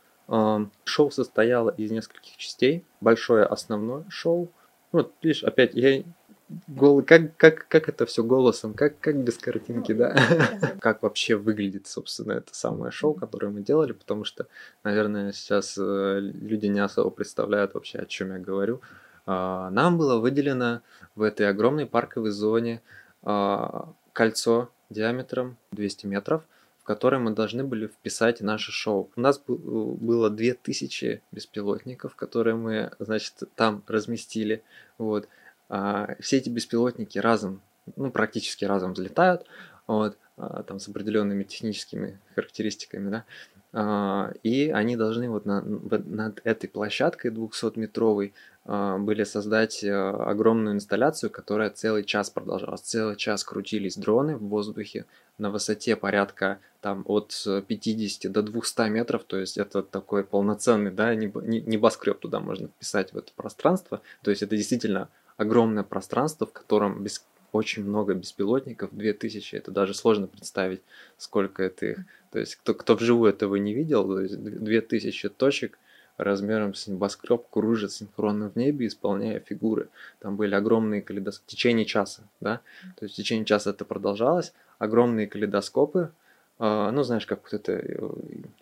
шоу 0.85 1.11
состояло 1.11 1.71
из 1.71 1.91
нескольких 1.91 2.37
частей. 2.37 2.85
Большое 3.01 3.45
основное 3.45 4.05
шоу. 4.09 4.51
Вот, 4.93 5.13
видишь, 5.23 5.45
опять 5.45 5.75
я 5.75 6.03
Гол... 6.67 7.03
Как, 7.03 7.37
как, 7.37 7.69
как 7.69 7.89
это 7.89 8.07
все 8.07 8.23
голосом, 8.23 8.73
как, 8.73 8.99
как 9.01 9.17
без 9.23 9.37
картинки, 9.37 9.93
да? 9.93 10.17
как 10.81 11.03
вообще 11.03 11.37
выглядит, 11.37 11.87
собственно, 11.87 12.33
это 12.33 12.55
самое 12.55 12.91
шоу, 12.91 13.13
которое 13.13 13.49
мы 13.49 13.61
делали, 13.61 13.93
потому 13.93 14.25
что, 14.25 14.47
наверное, 14.83 15.33
сейчас 15.33 15.77
э, 15.79 16.21
люди 16.21 16.67
не 16.67 16.81
особо 16.81 17.11
представляют 17.11 17.75
вообще, 17.75 17.99
о 17.99 18.07
чем 18.07 18.33
я 18.33 18.39
говорю. 18.39 18.81
А, 19.27 19.69
нам 19.71 19.99
было 19.99 20.19
выделено 20.19 20.81
в 21.15 21.23
этой 21.23 21.49
огромной 21.51 21.85
парковой 21.85 22.31
зоне 22.31 22.81
а, 23.23 23.93
кольцо 24.15 24.71
диаметром 24.89 25.59
200 25.73 26.07
метров, 26.07 26.45
в 26.89 26.91
которое 26.91 27.19
мы 27.19 27.33
должны 27.33 27.65
были 27.65 27.87
вписать 27.87 28.41
наше 28.41 28.73
шоу. 28.73 29.11
У 29.15 29.21
нас 29.21 29.43
было 29.47 30.31
2000 30.31 31.21
беспилотников, 31.33 32.17
которые 32.17 32.57
мы, 32.57 32.93
значит, 32.99 33.35
там 33.57 33.83
разместили. 33.87 34.63
Вот. 34.97 35.29
А, 35.69 36.15
все 36.19 36.39
эти 36.39 36.49
беспилотники 36.49 37.19
разом, 37.19 37.61
ну, 37.97 38.11
практически 38.11 38.65
разом 38.65 38.95
взлетают, 38.95 39.45
вот, 39.87 40.17
там 40.67 40.81
с 40.81 40.89
определенными 40.89 41.45
техническими 41.45 42.19
характеристиками, 42.35 43.11
да, 43.11 43.25
а, 43.75 44.33
и 44.43 44.71
они 44.71 44.97
должны 44.97 45.29
вот 45.29 45.45
на, 45.45 45.61
над 45.61 46.41
этой 46.45 46.69
площадкой 46.69 47.31
200-метровой 47.33 48.33
а, 48.33 48.58
были 48.69 49.25
создать 49.25 49.83
э, 49.83 49.91
огромную 49.91 50.75
инсталляцию, 50.75 51.31
которая 51.31 51.71
целый 51.71 52.05
час 52.05 52.29
продолжалась. 52.29 52.83
Целый 52.83 53.17
час 53.17 53.43
крутились 53.43 53.97
дроны 53.97 54.37
в 54.37 54.47
воздухе 54.49 55.07
на 55.39 55.51
высоте 55.51 55.97
порядка 55.97 56.59
там 56.83 57.03
от 57.07 57.47
50 57.67 58.31
до 58.31 58.43
200 58.43 58.89
метров, 58.91 59.25
то 59.25 59.39
есть 59.39 59.57
это 59.57 59.83
такой 59.83 60.23
полноценный, 60.23 60.91
да, 60.91 61.15
небоскреб 61.15 62.19
туда 62.19 62.41
можно 62.41 62.69
вписать 62.69 63.15
в 63.15 63.17
это 63.17 63.33
пространство. 63.35 64.03
То 64.23 64.31
есть 64.31 64.43
это 64.43 64.55
действительно 64.55 65.09
огромное 65.39 65.83
пространство, 65.83 66.47
в 66.47 66.53
котором 66.53 67.03
без, 67.03 67.25
очень 67.53 67.85
много 67.85 68.13
беспилотников, 68.13 68.91
2000, 68.93 69.57
это 69.57 69.71
даже 69.71 69.95
сложно 69.95 70.27
представить, 70.27 70.83
сколько 71.17 71.63
это 71.63 71.87
их. 71.87 71.99
То 72.33 72.39
есть 72.39 72.57
кто, 72.57 72.75
кто 72.75 72.97
вживую 72.97 73.31
этого 73.31 73.57
не 73.57 73.73
видел, 73.73 74.05
то 74.05 74.21
есть 74.21 74.39
2000 74.39 75.31
точек 75.31 75.79
размером 76.19 76.75
с 76.75 76.87
небоскреб 76.89 77.47
кружат 77.51 77.93
синхронно 77.93 78.51
в 78.51 78.57
небе, 78.57 78.87
исполняя 78.87 79.41
фигуры. 79.41 79.89
Там 80.19 80.37
были 80.37 80.55
огромные 80.55 81.01
калейдоскопы. 81.01 81.47
В 81.47 81.51
течение 81.51 81.87
часа, 81.87 82.23
да, 82.41 82.61
то 82.97 83.05
есть 83.05 83.15
в 83.15 83.17
течение 83.17 83.47
часа 83.47 83.71
это 83.71 83.85
продолжалось, 83.85 84.53
огромные 84.79 85.27
калейдоскопы, 85.27 86.11
а, 86.59 86.91
ну, 86.91 87.05
знаешь, 87.05 87.25
как 87.25 87.45
вот 87.45 87.55
эта 87.55 87.73
э, 87.73 87.97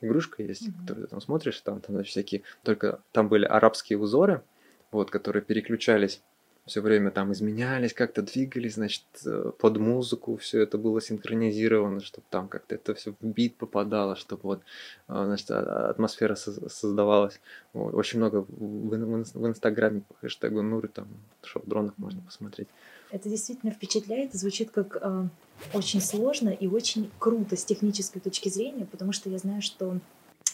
игрушка 0.02 0.42
есть, 0.42 0.68
mm-hmm. 0.68 0.80
которую 0.82 1.06
ты 1.06 1.10
там 1.10 1.20
смотришь, 1.22 1.60
там, 1.62 1.80
там 1.80 1.94
значит, 1.94 2.10
всякие, 2.10 2.42
только 2.62 3.00
там 3.12 3.28
были 3.28 3.46
арабские 3.46 3.98
узоры, 3.98 4.42
вот, 4.90 5.10
которые 5.10 5.42
переключались 5.42 6.20
все 6.66 6.80
время 6.80 7.10
там 7.12 7.32
изменялись, 7.32 7.92
как-то 7.92 8.22
двигались, 8.22 8.74
значит, 8.74 9.04
э, 9.24 9.52
под 9.58 9.78
музыку 9.78 10.36
все 10.36 10.60
это 10.62 10.78
было 10.78 11.00
синхронизировано, 11.00 12.00
чтобы 12.00 12.26
там 12.28 12.48
как-то 12.48 12.74
это 12.74 12.94
все 12.94 13.12
в 13.12 13.24
бит 13.24 13.56
попадало, 13.56 14.16
чтобы 14.16 14.42
вот, 14.42 14.60
э, 15.08 15.24
значит, 15.26 15.50
а, 15.50 15.90
атмосфера 15.90 16.34
создавалась. 16.34 17.40
Вот. 17.72 17.94
Очень 17.94 18.18
много 18.18 18.44
в 18.48 19.46
Инстаграме 19.46 20.02
по 20.08 20.14
хэштегу 20.14 20.62
Нуры, 20.62 20.88
там, 20.88 21.06
шоу-дронов 21.42 21.94
можно 21.98 22.20
посмотреть. 22.22 22.68
Это 23.12 23.28
действительно 23.28 23.72
впечатляет, 23.72 24.34
звучит 24.34 24.72
как 24.72 24.98
э, 25.00 25.28
очень 25.72 26.00
сложно 26.00 26.48
и 26.48 26.66
очень 26.66 27.10
круто 27.20 27.56
с 27.56 27.64
технической 27.64 28.20
точки 28.20 28.48
зрения, 28.48 28.86
потому 28.86 29.12
что 29.12 29.30
я 29.30 29.38
знаю, 29.38 29.62
что 29.62 30.00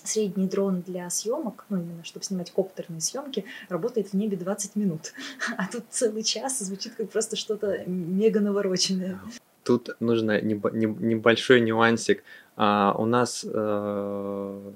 средний 0.06 0.46
дрон 0.46 0.82
для 0.82 1.08
съемок, 1.10 1.64
ну 1.68 1.78
именно 1.78 2.04
чтобы 2.04 2.24
снимать 2.24 2.50
коптерные 2.50 3.00
съемки, 3.00 3.44
работает 3.68 4.08
в 4.08 4.14
небе 4.14 4.36
20 4.36 4.76
минут. 4.76 5.12
А 5.56 5.66
тут 5.70 5.84
целый 5.90 6.22
час 6.22 6.58
звучит 6.60 6.94
как 6.94 7.10
просто 7.10 7.36
что-то 7.36 7.84
мега 7.86 8.40
навороченное. 8.40 9.20
Тут 9.64 9.90
нужно 10.00 10.40
небольшой 10.40 11.60
нюансик. 11.60 12.24
А, 12.56 12.94
у 12.98 13.06
нас 13.06 13.46
э, 13.48 14.72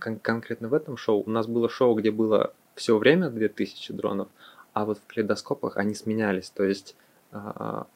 кон- 0.00 0.18
конкретно 0.20 0.68
в 0.68 0.74
этом 0.74 0.96
шоу, 0.96 1.22
у 1.26 1.30
нас 1.30 1.46
было 1.46 1.68
шоу, 1.68 1.94
где 1.94 2.10
было 2.10 2.52
все 2.74 2.96
время 2.96 3.28
2000 3.28 3.92
дронов, 3.92 4.28
а 4.72 4.84
вот 4.84 4.98
в 4.98 5.06
калейдоскопах 5.12 5.76
они 5.76 5.94
сменялись. 5.94 6.50
То 6.50 6.64
есть 6.64 6.96
а, 7.32 7.86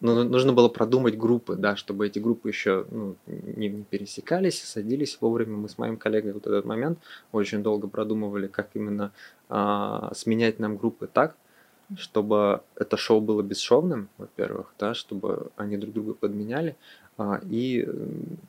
ну, 0.00 0.24
нужно 0.24 0.52
было 0.52 0.68
продумать 0.68 1.16
группы, 1.16 1.56
да, 1.56 1.76
чтобы 1.76 2.06
эти 2.06 2.18
группы 2.18 2.48
еще 2.48 2.86
ну, 2.90 3.16
не, 3.26 3.68
не 3.68 3.82
пересекались, 3.82 4.62
садились 4.62 5.18
вовремя. 5.20 5.56
Мы 5.56 5.68
с 5.68 5.78
моим 5.78 5.96
коллегой 5.96 6.32
вот 6.32 6.46
этот 6.46 6.64
момент 6.64 6.98
очень 7.32 7.62
долго 7.62 7.88
продумывали, 7.88 8.46
как 8.46 8.70
именно 8.74 9.12
а, 9.48 10.12
сменять 10.14 10.58
нам 10.60 10.76
группы 10.76 11.08
так, 11.12 11.36
чтобы 11.96 12.62
это 12.76 12.96
шоу 12.96 13.20
было 13.20 13.42
бесшовным, 13.42 14.08
во-первых, 14.18 14.72
да, 14.78 14.94
чтобы 14.94 15.50
они 15.56 15.76
друг 15.76 15.94
друга 15.94 16.14
подменяли, 16.14 16.76
а, 17.16 17.40
и 17.50 17.88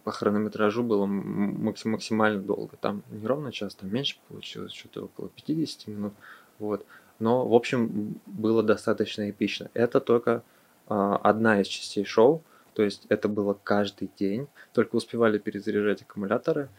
по 0.04 0.12
хронометражу 0.12 0.84
было 0.84 1.08
максим, 1.08 1.92
максимально 1.92 2.42
долго. 2.42 2.78
Там 2.78 3.02
не 3.10 3.26
ровно 3.26 3.52
час, 3.52 3.74
там 3.74 3.92
меньше 3.92 4.18
получилось, 4.28 4.74
что-то 4.74 5.06
около 5.06 5.30
50 5.30 5.88
минут. 5.88 6.14
Вот. 6.60 6.86
Но, 7.18 7.48
в 7.48 7.54
общем, 7.54 8.20
было 8.28 8.62
достаточно 8.62 9.30
эпично. 9.30 9.70
Это 9.74 10.00
только 10.00 10.44
одна 10.90 11.62
из 11.62 11.68
частей 11.68 12.04
шоу, 12.04 12.44
то 12.74 12.84
есть 12.84 13.06
это 13.10 13.28
было 13.28 13.58
каждый 13.64 14.10
день, 14.18 14.48
только 14.74 14.96
успевали 14.96 15.38
перезаряжать 15.38 16.02
аккумуляторы, 16.02 16.70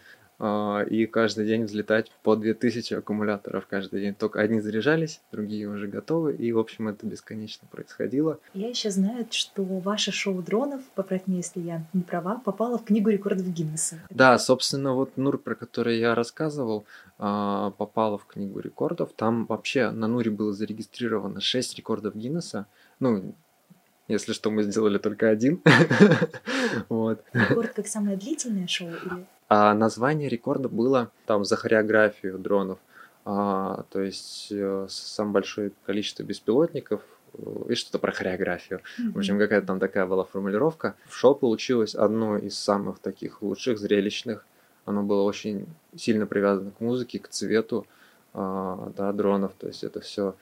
а, 0.42 0.82
и 0.88 1.04
каждый 1.04 1.46
день 1.46 1.64
взлетать 1.64 2.10
по 2.22 2.34
2000 2.34 2.94
аккумуляторов 2.94 3.66
каждый 3.66 4.00
день. 4.00 4.14
Только 4.14 4.40
одни 4.40 4.60
заряжались, 4.60 5.20
другие 5.30 5.68
уже 5.68 5.86
готовы, 5.86 6.34
и, 6.34 6.50
в 6.52 6.58
общем, 6.58 6.88
это 6.88 7.06
бесконечно 7.06 7.68
происходило. 7.70 8.38
Я 8.54 8.70
еще 8.70 8.90
знаю, 8.90 9.26
что 9.30 9.62
ваше 9.62 10.12
шоу 10.12 10.40
дронов, 10.40 10.80
поправь 10.94 11.26
меня, 11.26 11.38
если 11.38 11.60
я 11.60 11.86
не 11.92 12.02
права, 12.02 12.40
попало 12.42 12.78
в 12.78 12.84
книгу 12.84 13.10
рекордов 13.10 13.48
Гиннесса. 13.48 14.00
Да, 14.08 14.38
собственно, 14.38 14.94
вот 14.94 15.18
Нур, 15.18 15.36
про 15.36 15.54
который 15.54 15.98
я 15.98 16.14
рассказывал, 16.14 16.86
а, 17.18 17.72
попала 17.72 18.16
в 18.16 18.24
книгу 18.24 18.60
рекордов. 18.60 19.12
Там 19.14 19.44
вообще 19.44 19.90
на 19.90 20.08
Нуре 20.08 20.30
было 20.30 20.54
зарегистрировано 20.54 21.42
6 21.42 21.76
рекордов 21.76 22.16
Гиннесса. 22.16 22.66
Ну, 22.98 23.34
если 24.12 24.32
что, 24.32 24.50
мы 24.50 24.62
сделали 24.62 24.98
только 24.98 25.28
один. 25.28 25.62
вот. 26.88 27.22
Рекорд 27.32 27.72
как 27.72 27.86
самое 27.86 28.16
длительное 28.16 28.66
шоу? 28.66 28.88
Или? 28.88 29.26
А 29.48 29.74
название 29.74 30.28
рекорда 30.28 30.68
было 30.68 31.10
там 31.26 31.44
за 31.44 31.56
хореографию 31.56 32.38
дронов. 32.38 32.78
А, 33.24 33.84
то 33.90 34.00
есть 34.00 34.48
э, 34.50 34.86
самое 34.88 35.34
большое 35.34 35.72
количество 35.84 36.22
беспилотников 36.22 37.02
э, 37.34 37.66
и 37.70 37.74
что-то 37.74 37.98
про 37.98 38.12
хореографию. 38.12 38.80
Mm-hmm. 38.80 39.12
В 39.12 39.18
общем, 39.18 39.38
какая-то 39.38 39.66
там 39.66 39.80
такая 39.80 40.06
была 40.06 40.24
формулировка. 40.24 40.94
В 41.06 41.16
шоу 41.16 41.34
получилось 41.34 41.94
одно 41.94 42.38
из 42.38 42.58
самых 42.58 42.98
таких 43.00 43.42
лучших, 43.42 43.78
зрелищных. 43.78 44.46
Оно 44.84 45.02
было 45.02 45.22
очень 45.22 45.66
сильно 45.96 46.26
привязано 46.26 46.70
к 46.70 46.80
музыке, 46.80 47.18
к 47.18 47.28
цвету 47.28 47.86
а, 48.32 48.92
да, 48.96 49.12
дронов. 49.12 49.52
То 49.58 49.66
есть 49.66 49.84
это 49.84 50.00
все 50.00 50.34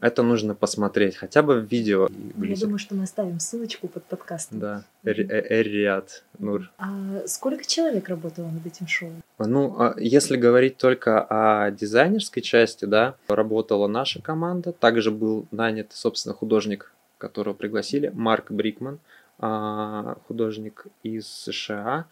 это 0.00 0.22
нужно 0.22 0.54
посмотреть, 0.54 1.16
хотя 1.16 1.42
бы 1.42 1.60
в 1.60 1.64
видео. 1.64 2.08
Я 2.38 2.56
думаю, 2.56 2.78
что 2.78 2.94
мы 2.94 3.04
оставим 3.04 3.40
ссылочку 3.40 3.88
под 3.88 4.04
подкастом. 4.04 4.58
Да, 4.58 4.84
Эриат 5.04 6.24
Нур. 6.38 6.70
А 6.78 7.26
сколько 7.26 7.66
человек 7.66 8.08
работало 8.08 8.46
над 8.46 8.66
этим 8.66 8.86
шоу? 8.86 9.12
Ну, 9.38 9.74
а 9.78 9.94
если 9.98 10.36
говорить 10.36 10.76
только 10.76 11.22
о 11.22 11.70
дизайнерской 11.70 12.42
части, 12.42 12.84
да, 12.84 13.16
работала 13.28 13.86
наша 13.86 14.22
команда. 14.22 14.72
Также 14.72 15.10
был 15.10 15.46
нанят, 15.50 15.92
собственно, 15.92 16.34
художник, 16.34 16.92
которого 17.18 17.54
пригласили, 17.54 18.10
Марк 18.14 18.50
Брикман, 18.50 18.98
а, 19.38 20.16
художник 20.26 20.86
из 21.02 21.26
США. 21.26 22.06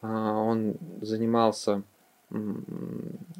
А, 0.00 0.32
он 0.32 0.76
занимался 1.00 1.82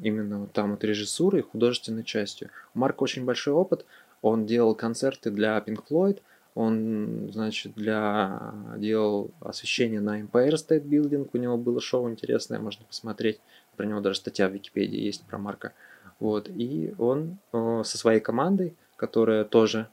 именно 0.01 0.47
там 0.47 0.73
от 0.73 0.83
режиссуры 0.83 1.43
художественной 1.43 2.03
частью. 2.03 2.49
У 2.73 2.79
Марка 2.79 3.03
очень 3.03 3.25
большой 3.25 3.53
опыт. 3.53 3.85
Он 4.21 4.45
делал 4.45 4.75
концерты 4.75 5.29
для 5.29 5.57
Pink 5.59 5.83
Floyd, 5.89 6.19
он, 6.55 7.29
значит, 7.33 7.73
для 7.75 8.53
делал 8.77 9.31
освещение 9.41 9.99
на 9.99 10.21
Empire 10.21 10.53
State 10.53 10.85
Building, 10.85 11.29
у 11.33 11.37
него 11.37 11.57
было 11.57 11.81
шоу 11.81 12.09
интересное, 12.09 12.59
можно 12.59 12.85
посмотреть. 12.85 13.41
Про 13.75 13.85
него 13.85 13.99
даже 13.99 14.19
статья 14.19 14.47
в 14.47 14.53
Википедии 14.53 14.99
есть 14.99 15.25
про 15.25 15.37
Марка. 15.37 15.73
Вот. 16.21 16.49
И 16.49 16.95
он 16.97 17.37
э, 17.51 17.81
со 17.83 17.97
своей 17.97 18.21
командой, 18.21 18.73
которая 18.95 19.43
тоже 19.43 19.89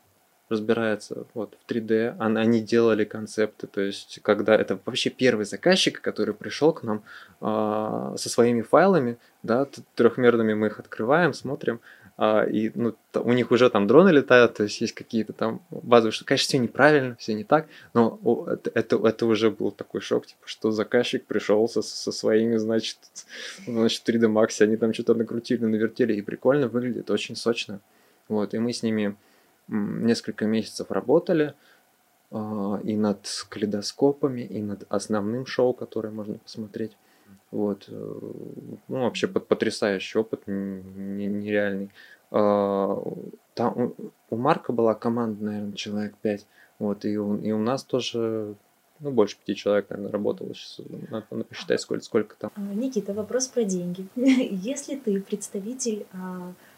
разбирается 0.52 1.26
вот 1.34 1.56
в 1.60 1.70
3D. 1.70 2.16
Они 2.18 2.60
делали 2.60 3.04
концепты, 3.04 3.66
то 3.66 3.80
есть 3.80 4.20
когда 4.22 4.54
это 4.54 4.78
вообще 4.84 5.10
первый 5.10 5.44
заказчик, 5.44 6.00
который 6.00 6.34
пришел 6.34 6.72
к 6.72 6.82
нам 6.82 7.02
э, 7.40 8.14
со 8.16 8.28
своими 8.28 8.62
файлами, 8.62 9.16
да, 9.42 9.66
трехмерными 9.94 10.54
мы 10.54 10.68
их 10.68 10.78
открываем, 10.78 11.32
смотрим, 11.32 11.80
э, 12.18 12.50
и 12.50 12.70
ну, 12.74 12.94
у 13.14 13.32
них 13.32 13.50
уже 13.50 13.70
там 13.70 13.86
дроны 13.86 14.10
летают, 14.10 14.54
то 14.54 14.62
есть 14.62 14.80
есть 14.80 14.94
какие-то 14.94 15.32
там 15.32 15.62
базовые, 15.70 16.12
что, 16.12 16.24
конечно, 16.24 16.48
все 16.48 16.58
неправильно, 16.58 17.16
все 17.18 17.34
не 17.34 17.44
так, 17.44 17.66
но 17.94 18.46
это, 18.46 18.70
это, 18.74 19.08
это 19.08 19.26
уже 19.26 19.50
был 19.50 19.72
такой 19.72 20.00
шок, 20.00 20.26
типа, 20.26 20.42
что 20.44 20.70
заказчик 20.70 21.24
пришел 21.24 21.68
со, 21.68 21.82
со 21.82 22.12
своими, 22.12 22.56
значит, 22.58 22.98
значит, 23.66 24.08
3D 24.08 24.32
Max, 24.32 24.62
они 24.62 24.76
там 24.76 24.92
что-то 24.92 25.14
накрутили, 25.14 25.64
навертели, 25.64 26.14
и 26.14 26.22
прикольно 26.22 26.68
выглядит, 26.68 27.10
очень 27.10 27.36
сочно. 27.36 27.80
Вот, 28.28 28.54
и 28.54 28.58
мы 28.58 28.72
с 28.72 28.82
ними 28.82 29.16
несколько 29.68 30.46
месяцев 30.46 30.90
работали 30.90 31.54
а, 32.30 32.80
и 32.82 32.96
над 32.96 33.26
калейдоскопами, 33.48 34.40
и 34.40 34.62
над 34.62 34.84
основным 34.88 35.46
шоу, 35.46 35.74
которое 35.74 36.10
можно 36.10 36.38
посмотреть. 36.38 36.96
Вот. 37.50 37.84
Э, 37.88 38.18
ну, 38.88 39.02
вообще 39.02 39.28
потрясающий 39.28 40.18
опыт, 40.18 40.42
нереальный. 40.46 41.90
А, 42.30 43.02
там 43.54 43.94
у 44.30 44.36
Марка 44.36 44.72
была 44.72 44.94
команда, 44.94 45.44
наверное, 45.44 45.72
человек 45.74 46.14
5. 46.22 46.46
Вот, 46.78 47.04
и 47.04 47.16
у, 47.18 47.36
и 47.36 47.52
у 47.52 47.58
нас 47.58 47.84
тоже 47.84 48.56
ну, 48.98 49.10
больше 49.10 49.36
пяти 49.36 49.56
человек, 49.56 49.90
наверное, 49.90 50.12
работало. 50.12 50.54
Сейчас 50.54 50.80
надо 51.10 51.44
посчитать, 51.44 51.80
сколько, 51.80 52.04
сколько 52.04 52.36
там. 52.36 52.50
А, 52.54 52.60
Никита, 52.60 53.12
вопрос 53.12 53.48
про 53.48 53.64
деньги. 53.64 54.06
Если 54.16 54.96
ты 54.96 55.20
представитель 55.20 56.06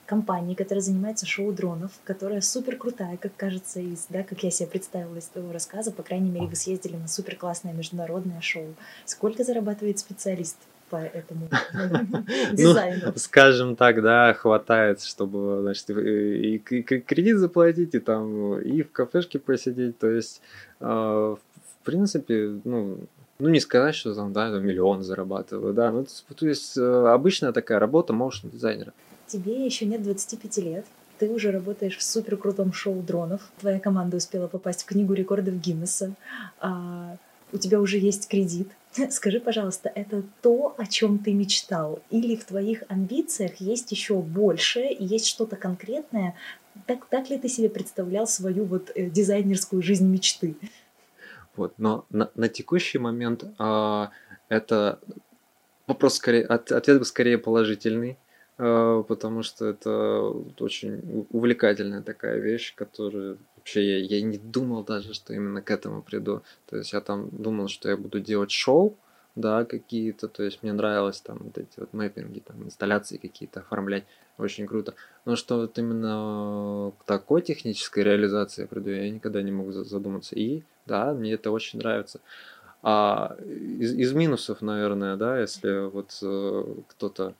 компании, 0.07 0.55
которая 0.55 0.83
занимается 0.83 1.27
шоу 1.27 1.53
дронов, 1.53 1.93
которая 2.05 2.41
супер 2.41 2.77
крутая, 2.77 3.17
как 3.17 3.37
кажется, 3.37 3.81
из, 3.81 4.07
да, 4.09 4.23
как 4.23 4.43
я 4.43 4.51
себе 4.51 4.69
представила 4.69 5.17
из 5.17 5.27
твоего 5.27 5.53
рассказа, 5.53 5.91
по 5.91 6.03
крайней 6.03 6.31
мере, 6.31 6.47
вы 6.47 6.57
съездили 6.57 6.97
на 6.97 7.09
супер 7.09 7.37
классное 7.37 7.73
международное 7.73 8.41
шоу. 8.41 8.75
Сколько 9.05 9.45
зарабатывает 9.45 9.99
специалист? 9.99 10.57
по 10.91 10.97
этому 10.97 11.49
дизайну. 12.53 13.07
Ну, 13.07 13.13
скажем 13.17 13.75
так, 13.75 14.03
да, 14.03 14.35
хватает, 14.35 15.01
чтобы, 15.03 15.61
значит, 15.63 15.91
и, 15.91 16.57
и 16.57 16.83
кредит 16.83 17.39
заплатить, 17.39 17.95
и 17.95 18.01
там, 18.01 18.59
и 18.59 18.83
в 18.83 18.93
кафешке 18.93 19.39
посидеть. 19.39 19.99
То 19.99 20.11
есть, 20.11 20.43
э, 20.81 20.85
в 20.85 21.39
принципе, 21.85 22.61
ну, 22.65 22.99
ну, 23.39 23.49
не 23.49 23.61
сказать, 23.61 23.95
что 23.95 24.15
там, 24.15 24.33
да, 24.33 24.51
миллион 24.51 25.03
зарабатываю, 25.03 25.75
да, 25.75 25.91
ну, 25.91 26.05
то 26.05 26.47
есть, 26.47 26.77
э, 26.77 27.07
обычная 27.09 27.53
такая 27.53 27.79
работа 27.79 28.13
моушен 28.13 28.51
дизайнера 28.51 28.93
тебе 29.27 29.65
еще 29.65 29.87
нет 29.87 30.03
25 30.03 30.59
лет, 30.59 30.87
ты 31.19 31.31
уже 31.31 31.51
работаешь 31.51 31.97
в 31.97 32.03
супер 32.03 32.37
крутом 32.37 32.73
шоу 32.73 33.03
дронов, 33.03 33.41
твоя 33.61 33.79
команда 33.79 34.17
успела 34.17 34.49
попасть 34.49 34.83
в 34.83 34.87
книгу 34.87 35.13
рекордов 35.13 35.55
Гиннесса, 35.55 36.15
а, 36.61 37.17
у 37.53 37.59
тебя 37.59 37.81
уже 37.81 37.99
есть 37.99 38.29
кредит. 38.29 38.69
Скажи, 39.11 39.41
пожалуйста, 39.41 39.91
это 39.95 40.23
то, 40.43 40.75
о 40.77 40.87
чем 40.87 41.19
ты 41.19 41.33
мечтал? 41.33 42.01
Или 42.11 42.37
в 42.37 42.45
твоих 42.45 42.83
амбициях 42.89 43.57
есть 43.57 43.93
еще 43.93 44.21
больше, 44.21 44.81
есть 44.99 45.27
что-то 45.27 45.57
конкретное? 45.57 46.35
Так, 46.87 47.07
так 47.07 47.31
ли 47.31 47.39
ты 47.39 47.49
себе 47.49 47.69
представлял 47.69 48.27
свою 48.27 48.65
вот 48.65 48.91
э, 48.95 49.09
дизайнерскую 49.09 49.83
жизнь 49.83 50.07
мечты? 50.07 50.57
Вот. 51.57 51.75
Но 51.79 52.05
на, 52.11 52.31
на 52.35 52.49
текущий 52.49 52.99
момент 52.99 53.45
э, 53.45 54.07
это 54.49 54.99
вопрос 55.87 56.17
скорее, 56.17 56.45
от, 56.45 56.73
ответ 56.73 57.07
скорее 57.07 57.39
положительный, 57.39 58.19
потому 58.57 59.43
что 59.43 59.67
это 59.67 60.33
очень 60.61 61.27
увлекательная 61.31 62.03
такая 62.03 62.39
вещь, 62.39 62.75
которая 62.75 63.37
вообще 63.57 64.01
я, 64.01 64.19
я 64.19 64.23
не 64.23 64.39
думал 64.39 64.85
даже, 64.85 65.15
что 65.15 65.33
именно 65.33 65.63
к 65.63 65.71
этому 65.71 66.03
приду. 66.03 66.43
То 66.67 66.77
есть 66.77 66.93
я 66.93 67.01
там 67.01 67.31
думал, 67.31 67.69
что 67.69 67.89
я 67.89 67.97
буду 67.97 68.21
делать 68.21 68.51
шоу, 68.51 68.97
да, 69.35 69.65
какие-то, 69.65 70.29
то 70.29 70.45
есть 70.45 70.63
мне 70.63 70.73
нравилось 70.73 71.21
там 71.21 71.39
вот 71.41 71.59
эти 71.59 71.81
вот 71.81 71.93
мэппинги, 71.93 72.41
там 72.41 72.63
инсталляции 72.63 73.17
какие-то 73.17 73.61
оформлять, 73.61 74.05
очень 74.39 74.67
круто. 74.67 74.95
Но 75.25 75.35
что 75.35 75.57
вот 75.63 75.79
именно 75.79 76.93
к 77.01 77.05
такой 77.05 77.43
технической 77.43 78.05
реализации 78.05 78.63
я 78.63 78.69
приду, 78.69 78.91
я 78.91 79.11
никогда 79.11 79.43
не 79.43 79.51
мог 79.51 79.73
задуматься. 79.73 80.37
И 80.37 80.63
да, 80.87 81.13
мне 81.13 81.33
это 81.33 81.51
очень 81.51 81.81
нравится. 81.81 82.21
А 82.83 83.37
из, 83.45 83.95
из 83.95 84.13
минусов, 84.13 84.61
наверное, 84.61 85.17
да, 85.17 85.41
если 85.41 85.87
вот 85.89 86.17
э, 86.23 86.75
кто-то 86.89 87.35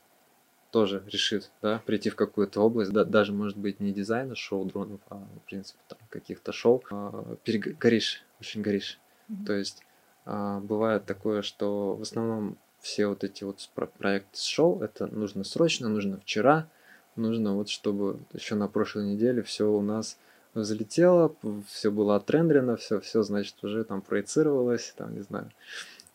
тоже 0.75 1.01
решит, 1.07 1.51
да, 1.61 1.81
прийти 1.85 2.09
в 2.09 2.17
какую-то 2.17 2.59
область, 2.59 2.91
да, 2.91 3.05
даже, 3.05 3.31
может 3.31 3.57
быть, 3.57 3.79
не 3.79 3.93
дизайна 3.93 4.35
шоу 4.35 4.65
дронов, 4.65 4.99
а, 5.09 5.15
в 5.15 5.45
принципе, 5.45 5.79
там, 5.87 5.97
каких-то 6.09 6.51
шоу, 6.51 6.83
э, 6.91 7.37
перегоришь, 7.45 8.25
очень 8.41 8.61
горишь. 8.61 8.99
Mm-hmm. 9.29 9.45
То 9.45 9.53
есть 9.53 9.83
а, 10.25 10.59
бывает 10.59 11.05
такое, 11.05 11.43
что 11.43 11.95
в 11.95 12.01
основном 12.01 12.57
все 12.81 13.07
вот 13.07 13.23
эти 13.23 13.45
вот 13.45 13.69
проекты 13.97 14.37
с 14.37 14.43
шоу, 14.43 14.81
это 14.81 15.07
нужно 15.07 15.45
срочно, 15.45 15.87
нужно 15.87 16.19
вчера, 16.19 16.67
нужно 17.15 17.55
вот 17.55 17.69
чтобы 17.69 18.19
еще 18.33 18.55
на 18.55 18.67
прошлой 18.67 19.05
неделе 19.05 19.43
все 19.43 19.71
у 19.71 19.81
нас 19.81 20.17
взлетело, 20.53 21.33
все 21.69 21.89
было 21.89 22.17
отрендерено, 22.17 22.75
все, 22.75 22.99
все, 22.99 23.23
значит, 23.23 23.55
уже 23.63 23.85
там 23.85 24.01
проецировалось, 24.01 24.93
там, 24.97 25.15
не 25.15 25.21
знаю, 25.21 25.49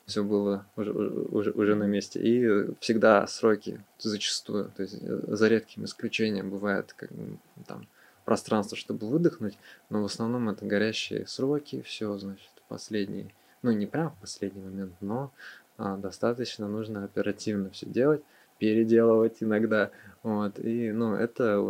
все 0.07 0.25
было 0.25 0.67
уже, 0.77 0.93
уже, 0.93 1.51
уже 1.53 1.75
на 1.75 1.85
месте. 1.85 2.21
И 2.21 2.75
всегда 2.81 3.27
сроки 3.27 3.83
зачастую, 3.99 4.73
то 4.77 4.83
есть 4.83 4.99
э, 5.01 5.21
за 5.29 5.49
редким 5.49 5.85
исключением 5.85 6.51
бывает 6.51 6.93
как, 6.95 7.11
там 7.67 7.87
пространство, 8.25 8.77
чтобы 8.77 9.09
выдохнуть, 9.09 9.57
но 9.89 10.03
в 10.03 10.05
основном 10.05 10.49
это 10.49 10.67
горящие 10.67 11.27
сроки, 11.27 11.83
все, 11.83 12.17
значит, 12.19 12.51
последние 12.69 13.33
ну 13.63 13.73
не 13.73 13.87
прям 13.87 14.11
в 14.11 14.21
последний 14.21 14.63
момент, 14.63 14.95
но 15.01 15.33
а, 15.77 15.97
достаточно 15.97 16.69
нужно 16.69 17.05
оперативно 17.05 17.71
все 17.71 17.87
делать, 17.87 18.23
переделывать 18.59 19.39
иногда, 19.43 19.91
вот, 20.23 20.59
и, 20.59 20.93
ну, 20.93 21.15
это, 21.15 21.65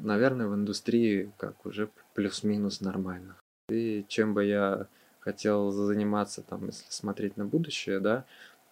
наверное, 0.00 0.48
в 0.48 0.54
индустрии 0.54 1.32
как 1.38 1.64
уже 1.64 1.88
плюс-минус 2.14 2.80
нормально. 2.80 3.36
И 3.70 4.04
чем 4.08 4.34
бы 4.34 4.44
я 4.44 4.86
хотел 5.26 5.72
заниматься, 5.72 6.40
там, 6.40 6.66
если 6.66 6.84
смотреть 6.88 7.36
на 7.36 7.44
будущее, 7.44 7.98
да, 7.98 8.24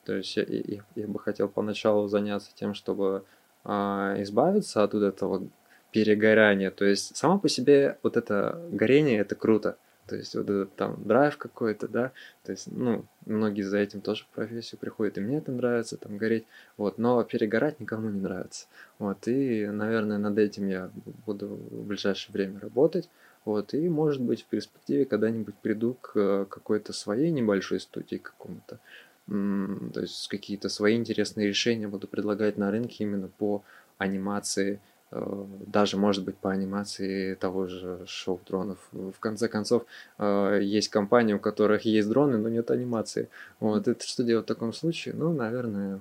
то 0.04 0.14
есть 0.14 0.36
я, 0.36 0.44
я, 0.46 0.84
я 0.94 1.08
бы 1.08 1.18
хотел 1.18 1.48
поначалу 1.48 2.06
заняться 2.06 2.50
тем, 2.54 2.74
чтобы 2.74 3.24
а, 3.64 4.14
избавиться 4.18 4.84
от 4.84 4.94
вот 4.94 5.02
этого 5.02 5.48
перегорания. 5.90 6.70
То 6.70 6.84
есть 6.84 7.16
само 7.16 7.38
по 7.40 7.48
себе 7.48 7.98
вот 8.04 8.16
это 8.16 8.60
горение 8.70 9.18
это 9.18 9.34
круто. 9.34 9.76
То 10.06 10.16
есть 10.16 10.34
вот 10.34 10.44
этот 10.44 10.76
там 10.76 11.02
драйв 11.02 11.38
какой-то, 11.38 11.88
да, 11.88 12.12
то 12.44 12.52
есть, 12.52 12.66
ну, 12.70 13.06
многие 13.24 13.62
за 13.62 13.78
этим 13.78 14.02
тоже 14.02 14.24
в 14.24 14.34
профессию 14.34 14.78
приходят, 14.78 15.16
и 15.16 15.22
мне 15.22 15.38
это 15.38 15.50
нравится, 15.50 15.96
там, 15.96 16.18
гореть, 16.18 16.44
вот, 16.76 16.98
но 16.98 17.24
перегорать 17.24 17.80
никому 17.80 18.10
не 18.10 18.20
нравится, 18.20 18.66
вот, 18.98 19.26
и, 19.26 19.66
наверное, 19.66 20.18
над 20.18 20.38
этим 20.38 20.68
я 20.68 20.90
буду 21.24 21.46
в 21.48 21.86
ближайшее 21.86 22.34
время 22.34 22.60
работать, 22.60 23.08
вот, 23.44 23.74
и, 23.74 23.88
может 23.88 24.22
быть, 24.22 24.42
в 24.42 24.46
перспективе 24.46 25.04
когда-нибудь 25.04 25.54
приду 25.56 25.96
к 26.00 26.46
какой-то 26.46 26.92
своей 26.92 27.30
небольшой 27.30 27.80
студии 27.80 28.16
какому-то, 28.16 28.78
то 29.26 30.00
есть 30.00 30.28
какие-то 30.28 30.68
свои 30.68 30.96
интересные 30.96 31.48
решения 31.48 31.88
буду 31.88 32.06
предлагать 32.06 32.58
на 32.58 32.70
рынке 32.70 33.04
именно 33.04 33.28
по 33.28 33.62
анимации, 33.98 34.80
Э, 35.14 35.44
даже, 35.66 35.96
может 35.96 36.24
быть, 36.24 36.36
по 36.36 36.50
анимации 36.50 37.34
того 37.34 37.68
же 37.68 38.00
шоу 38.06 38.40
дронов. 38.46 38.78
В 38.92 39.18
конце 39.20 39.48
концов, 39.48 39.84
э, 40.18 40.58
есть 40.60 40.88
компании, 40.88 41.34
у 41.34 41.38
которых 41.38 41.84
есть 41.84 42.08
дроны, 42.08 42.36
но 42.36 42.48
нет 42.48 42.70
анимации. 42.70 43.28
Вот 43.60 43.86
это 43.86 44.04
что 44.04 44.24
делать 44.24 44.46
в 44.46 44.48
таком 44.48 44.72
случае? 44.72 45.14
Ну, 45.14 45.32
наверное, 45.32 46.00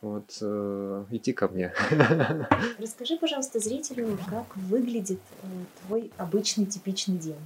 вот 0.00 0.38
э, 0.40 1.04
идти 1.10 1.32
ко 1.32 1.48
мне. 1.48 1.72
Расскажи, 2.78 3.16
пожалуйста, 3.18 3.58
зрителю, 3.58 4.18
как 4.28 4.56
выглядит 4.56 5.20
твой 5.86 6.10
обычный 6.16 6.66
типичный 6.66 7.18
день. 7.18 7.36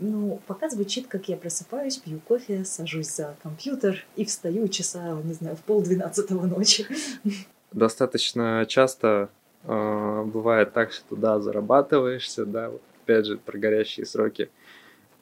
Ну, 0.00 0.40
пока 0.46 0.68
звучит, 0.70 1.08
как 1.08 1.28
я 1.28 1.36
просыпаюсь, 1.36 1.96
пью 1.96 2.20
кофе, 2.20 2.64
сажусь 2.64 3.14
за 3.14 3.36
компьютер 3.42 4.04
и 4.16 4.24
встаю 4.24 4.68
часа, 4.68 5.20
не 5.24 5.34
знаю, 5.34 5.56
в 5.56 5.60
полдвенадцатого 5.60 6.46
ночи. 6.46 6.86
Достаточно 7.72 8.64
часто 8.68 9.28
а, 9.64 10.24
бывает 10.24 10.72
так, 10.72 10.92
что 10.92 11.16
да, 11.16 11.40
зарабатываешься, 11.40 12.46
да, 12.46 12.70
вот, 12.70 12.82
опять 13.02 13.26
же, 13.26 13.38
про 13.38 13.58
горящие 13.58 14.06
сроки. 14.06 14.50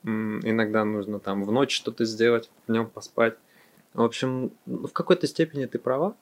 Иногда 0.05 0.85
нужно 0.85 1.19
там 1.19 1.45
в 1.45 1.51
ночь 1.51 1.75
что-то 1.75 2.05
сделать, 2.05 2.51
днем 2.69 2.89
поспать. 2.89 3.35
В 3.95 4.03
общем, 4.03 4.53
в 4.67 4.89
какой-то 4.89 5.27
степени 5.27 5.65
ты 5.65 5.79
права. 5.79 6.15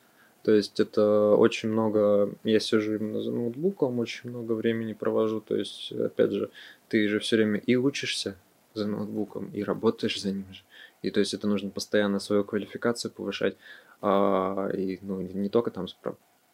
То 0.44 0.52
есть 0.52 0.78
это 0.78 1.34
очень 1.36 1.70
много, 1.70 2.30
я 2.44 2.60
сижу 2.60 2.96
именно 2.96 3.22
за 3.22 3.32
ноутбуком, 3.32 3.98
очень 3.98 4.28
много 4.28 4.52
времени 4.52 4.92
провожу. 4.92 5.40
То 5.40 5.56
есть, 5.56 5.90
опять 5.90 6.32
же, 6.32 6.50
ты 6.88 7.08
же 7.08 7.18
все 7.18 7.36
время 7.36 7.58
и 7.58 7.76
учишься 7.76 8.36
за 8.74 8.86
ноутбуком, 8.86 9.50
и 9.54 9.62
работаешь 9.62 10.20
за 10.20 10.32
ним 10.32 10.52
же. 10.52 10.62
И 11.00 11.10
то 11.10 11.20
есть 11.20 11.32
это 11.32 11.46
нужно 11.46 11.70
постоянно 11.70 12.18
свою 12.18 12.44
квалификацию 12.44 13.10
повышать. 13.10 13.56
А, 14.02 14.68
и 14.68 14.98
ну, 15.00 15.22
не 15.22 15.48
только 15.48 15.70
там 15.70 15.86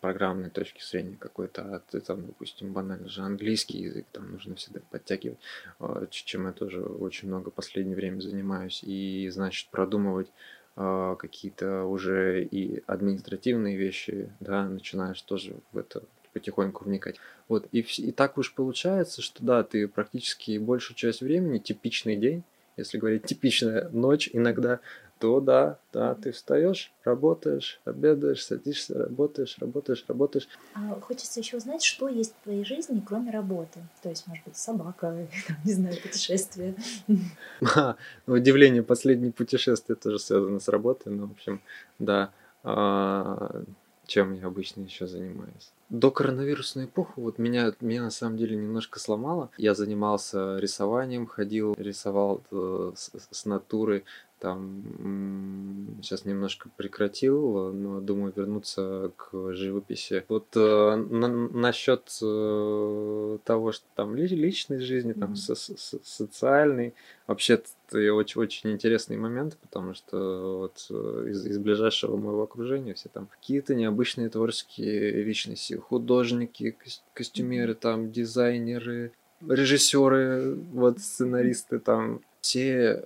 программной 0.01 0.51
точки 0.51 0.83
зрения 0.83 1.17
какой-то, 1.19 1.63
а 1.63 1.81
ты 1.81 2.01
там, 2.01 2.27
допустим, 2.27 2.73
банально 2.73 3.09
же 3.09 3.23
английский 3.23 3.79
язык, 3.79 4.07
там 4.13 4.31
нужно 4.31 4.55
всегда 4.55 4.81
подтягивать, 4.91 5.39
а, 5.81 6.07
чем 6.11 6.47
я 6.47 6.53
тоже 6.53 6.81
очень 6.81 7.29
много 7.29 7.51
в 7.51 7.55
последнее 7.55 7.97
время 7.97 8.21
занимаюсь, 8.21 8.83
и, 8.85 9.29
значит, 9.31 9.69
продумывать 9.71 10.29
какие-то 10.75 11.85
уже 11.85 12.45
и 12.45 12.83
административные 12.87 13.77
вещи, 13.77 14.31
да, 14.41 14.65
начинаешь 14.65 15.21
тоже 15.23 15.57
в 15.73 15.79
это 15.79 16.03
потихоньку 16.33 16.85
вникать. 16.85 17.17
Вот, 17.49 17.67
и, 17.73 17.81
и 17.81 18.13
так 18.13 18.39
уж 18.39 18.55
получается, 18.55 19.23
что 19.23 19.45
да, 19.45 19.63
ты 19.63 19.89
практически 19.89 20.59
большую 20.59 20.97
часть 20.97 21.21
времени, 21.21 21.59
типичный 21.59 22.17
день, 22.17 22.45
если 22.77 22.99
говорить 22.99 23.25
типичная 23.25 23.89
ночь, 23.91 24.31
иногда 24.33 24.81
то 25.21 25.41
да, 25.41 25.79
да, 25.93 26.15
ты 26.15 26.33
встаешь, 26.33 26.93
работаешь, 27.05 27.81
обедаешь, 27.85 28.43
садишься, 28.43 28.99
работаешь, 28.99 29.57
работаешь, 29.61 30.05
работаешь. 30.09 30.49
А 30.75 30.99
хочется 31.01 31.41
еще 31.41 31.59
узнать, 31.59 31.85
что 31.85 32.09
есть 32.09 32.35
в 32.35 32.45
твоей 32.45 32.65
жизни, 32.65 33.03
кроме 33.07 33.31
работы. 33.31 33.81
То 34.03 34.09
есть, 34.09 34.27
может 34.27 34.43
быть, 34.45 34.57
собака, 34.57 35.29
не 35.65 35.73
знаю, 35.73 35.97
путешествие. 36.03 36.75
Удивление, 38.27 38.83
последнее 38.83 39.31
путешествие 39.31 39.95
тоже 39.95 40.19
связано 40.19 40.59
с 40.59 40.69
работой, 40.69 41.13
но, 41.13 41.27
в 41.27 41.33
общем, 41.33 41.61
да. 41.99 42.33
А, 42.63 43.63
чем 44.11 44.33
я 44.33 44.47
обычно 44.49 44.83
еще 44.83 45.07
занимаюсь. 45.07 45.71
До 45.89 46.11
коронавирусной 46.11 46.87
эпохи 46.87 47.13
вот 47.15 47.39
меня, 47.39 47.73
меня 47.81 48.03
на 48.03 48.11
самом 48.11 48.37
деле 48.37 48.57
немножко 48.57 48.99
сломало. 48.99 49.51
Я 49.57 49.75
занимался 49.75 50.59
рисованием, 50.59 51.27
ходил, 51.29 51.77
рисовал 51.79 52.43
э, 52.51 52.93
с, 52.97 53.13
с 53.31 53.45
натуры, 53.45 54.03
там 54.41 55.99
сейчас 56.03 56.25
немножко 56.25 56.71
прекратил, 56.77 57.73
но 57.73 58.01
думаю 58.01 58.33
вернуться 58.35 59.13
к 59.17 59.53
живописи. 59.53 60.25
Вот 60.29 60.47
э, 60.57 60.97
на, 60.97 61.29
насчет 61.29 62.11
э, 62.23 63.39
того, 63.45 63.73
что 63.73 63.85
там 63.95 64.17
личной 64.17 64.81
жизни, 64.81 65.13
там 65.13 65.33
mm-hmm. 65.33 65.37
со, 65.37 65.55
со, 65.55 65.99
социальной, 66.03 66.95
вообще 67.27 67.55
это 67.55 68.15
очень, 68.15 68.41
очень 68.41 68.71
интересный 68.71 69.19
момент, 69.19 69.59
потому 69.61 69.93
что 69.95 70.61
вот 70.61 70.87
э, 70.91 71.29
из, 71.31 71.47
из 71.47 71.59
ближайшего 71.59 72.17
моего 72.17 72.43
окружения 72.43 72.95
все 72.95 73.11
там 73.11 73.27
какие-то 73.27 73.75
необычные 73.75 74.31
творческие 74.31 75.23
личности, 75.23 75.75
художники, 75.75 76.77
костюмеры, 77.13 77.75
там 77.75 78.11
дизайнеры, 78.11 79.13
режиссеры, 79.47 80.55
вот 80.73 81.01
сценаристы 81.01 81.79
там 81.79 82.21
все, 82.41 83.05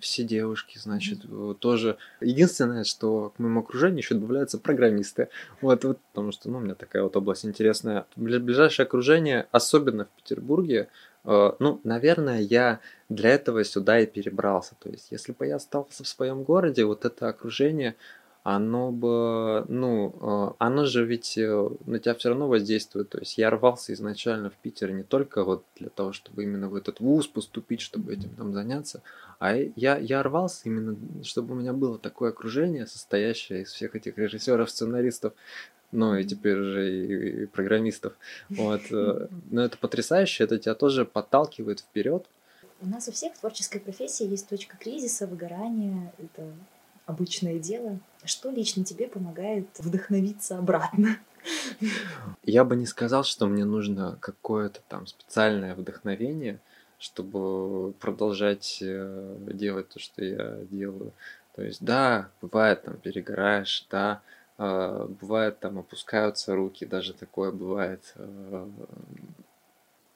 все 0.00 0.24
девушки, 0.24 0.78
значит, 0.78 1.20
тоже. 1.58 1.98
Единственное, 2.20 2.84
что 2.84 3.32
к 3.36 3.38
моему 3.38 3.60
окружению 3.60 3.98
еще 3.98 4.14
добавляются 4.14 4.58
программисты. 4.58 5.28
Вот, 5.60 5.84
вот, 5.84 5.98
потому 6.12 6.32
что, 6.32 6.48
ну, 6.50 6.58
у 6.58 6.60
меня 6.60 6.74
такая 6.74 7.02
вот 7.02 7.16
область 7.16 7.44
интересная. 7.44 8.06
Ближайшее 8.16 8.84
окружение, 8.86 9.46
особенно 9.52 10.06
в 10.06 10.22
Петербурге, 10.22 10.88
э, 11.24 11.52
ну, 11.58 11.80
наверное, 11.84 12.40
я 12.40 12.80
для 13.08 13.30
этого 13.30 13.64
сюда 13.64 14.00
и 14.00 14.06
перебрался. 14.06 14.74
То 14.80 14.88
есть, 14.88 15.08
если 15.10 15.32
бы 15.32 15.46
я 15.46 15.56
остался 15.56 16.04
в 16.04 16.08
своем 16.08 16.42
городе, 16.42 16.84
вот 16.84 17.04
это 17.04 17.28
окружение, 17.28 17.96
оно 18.42 18.90
бы, 18.90 19.66
ну, 19.68 20.14
э, 20.20 20.54
оно 20.58 20.86
же 20.86 21.04
ведь 21.04 21.36
э, 21.36 21.68
на 21.84 21.98
тебя 21.98 22.14
все 22.14 22.30
равно 22.30 22.48
воздействует. 22.48 23.10
То 23.10 23.18
есть 23.18 23.36
я 23.36 23.50
рвался 23.50 23.92
изначально 23.92 24.48
в 24.48 24.54
Питер 24.54 24.92
не 24.92 25.02
только 25.02 25.44
вот 25.44 25.64
для 25.76 25.90
того, 25.90 26.12
чтобы 26.12 26.44
именно 26.44 26.68
в 26.68 26.74
этот 26.74 27.00
вуз 27.00 27.26
поступить, 27.26 27.82
чтобы 27.82 28.14
этим 28.14 28.30
там 28.30 28.54
заняться, 28.54 29.02
а 29.38 29.54
я, 29.54 29.98
я 29.98 30.22
рвался 30.22 30.62
именно, 30.64 30.96
чтобы 31.22 31.54
у 31.54 31.58
меня 31.58 31.74
было 31.74 31.98
такое 31.98 32.30
окружение, 32.30 32.86
состоящее 32.86 33.62
из 33.62 33.72
всех 33.72 33.94
этих 33.94 34.16
режиссеров, 34.16 34.70
сценаристов, 34.70 35.34
ну 35.92 36.14
и 36.14 36.24
теперь 36.24 36.58
уже 36.58 36.90
и, 36.90 37.42
и 37.42 37.46
программистов. 37.46 38.14
Вот. 38.48 38.80
Э, 38.90 39.28
но 39.50 39.62
это 39.62 39.76
потрясающе, 39.76 40.44
это 40.44 40.58
тебя 40.58 40.74
тоже 40.74 41.04
подталкивает 41.04 41.80
вперед. 41.80 42.26
У 42.80 42.86
нас 42.86 43.06
у 43.08 43.12
всех 43.12 43.34
в 43.34 43.40
творческой 43.40 43.80
профессии 43.80 44.26
есть 44.26 44.48
точка 44.48 44.78
кризиса, 44.78 45.26
выгорания. 45.26 46.14
Это 46.18 46.50
обычное 47.06 47.58
дело. 47.58 47.98
Что 48.24 48.50
лично 48.50 48.84
тебе 48.84 49.08
помогает 49.08 49.66
вдохновиться 49.78 50.58
обратно? 50.58 51.16
Я 52.44 52.64
бы 52.64 52.76
не 52.76 52.86
сказал, 52.86 53.24
что 53.24 53.46
мне 53.46 53.64
нужно 53.64 54.18
какое-то 54.20 54.80
там 54.88 55.06
специальное 55.06 55.74
вдохновение, 55.74 56.60
чтобы 56.98 57.92
продолжать 57.94 58.78
э, 58.82 59.36
делать 59.52 59.88
то, 59.88 59.98
что 59.98 60.22
я 60.22 60.56
делаю. 60.70 61.12
То 61.54 61.62
есть, 61.62 61.82
да, 61.82 62.30
бывает 62.42 62.82
там 62.82 62.98
перегораешь, 62.98 63.86
да, 63.90 64.20
э, 64.58 65.06
бывает 65.20 65.60
там 65.60 65.78
опускаются 65.78 66.54
руки, 66.54 66.84
даже 66.84 67.14
такое 67.14 67.52
бывает. 67.52 68.12
Э, 68.16 68.68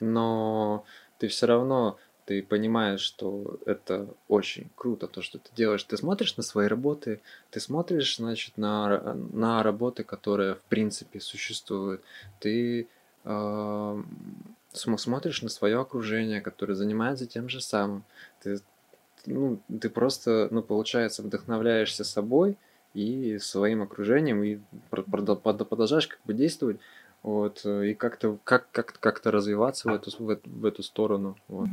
но 0.00 0.84
ты 1.18 1.28
все 1.28 1.46
равно 1.46 1.98
ты 2.26 2.42
понимаешь, 2.42 3.00
что 3.00 3.58
это 3.66 4.08
очень 4.28 4.70
круто, 4.76 5.06
то, 5.06 5.20
что 5.22 5.38
ты 5.38 5.50
делаешь. 5.54 5.84
Ты 5.84 5.96
смотришь 5.96 6.36
на 6.36 6.42
свои 6.42 6.68
работы, 6.68 7.20
ты 7.50 7.60
смотришь, 7.60 8.16
значит, 8.16 8.56
на, 8.56 9.14
на 9.14 9.62
работы, 9.62 10.04
которые, 10.04 10.54
в 10.54 10.62
принципе, 10.62 11.20
существуют. 11.20 12.02
Ты 12.40 12.88
э, 13.24 14.02
смотришь 14.72 15.42
на 15.42 15.48
свое 15.48 15.80
окружение, 15.80 16.40
которое 16.40 16.74
занимается 16.74 17.26
тем 17.26 17.48
же 17.48 17.60
самым. 17.60 18.04
Ты, 18.42 18.60
ну, 19.26 19.60
ты 19.80 19.90
просто, 19.90 20.48
ну, 20.50 20.62
получается, 20.62 21.22
вдохновляешься 21.22 22.04
собой 22.04 22.56
и 22.94 23.38
своим 23.38 23.82
окружением, 23.82 24.42
и 24.44 24.60
продолжаешь 24.90 26.06
как 26.06 26.20
бы 26.24 26.32
действовать 26.32 26.78
вот, 27.24 27.64
и 27.64 27.94
как-то 27.94 28.38
как, 28.44 28.70
как, 28.70 28.98
как-то 29.00 29.32
развиваться 29.32 29.90
в 29.90 29.94
эту, 29.94 30.10
в, 30.10 30.40
в 30.44 30.64
эту 30.64 30.82
сторону. 30.84 31.36
Вот. 31.48 31.68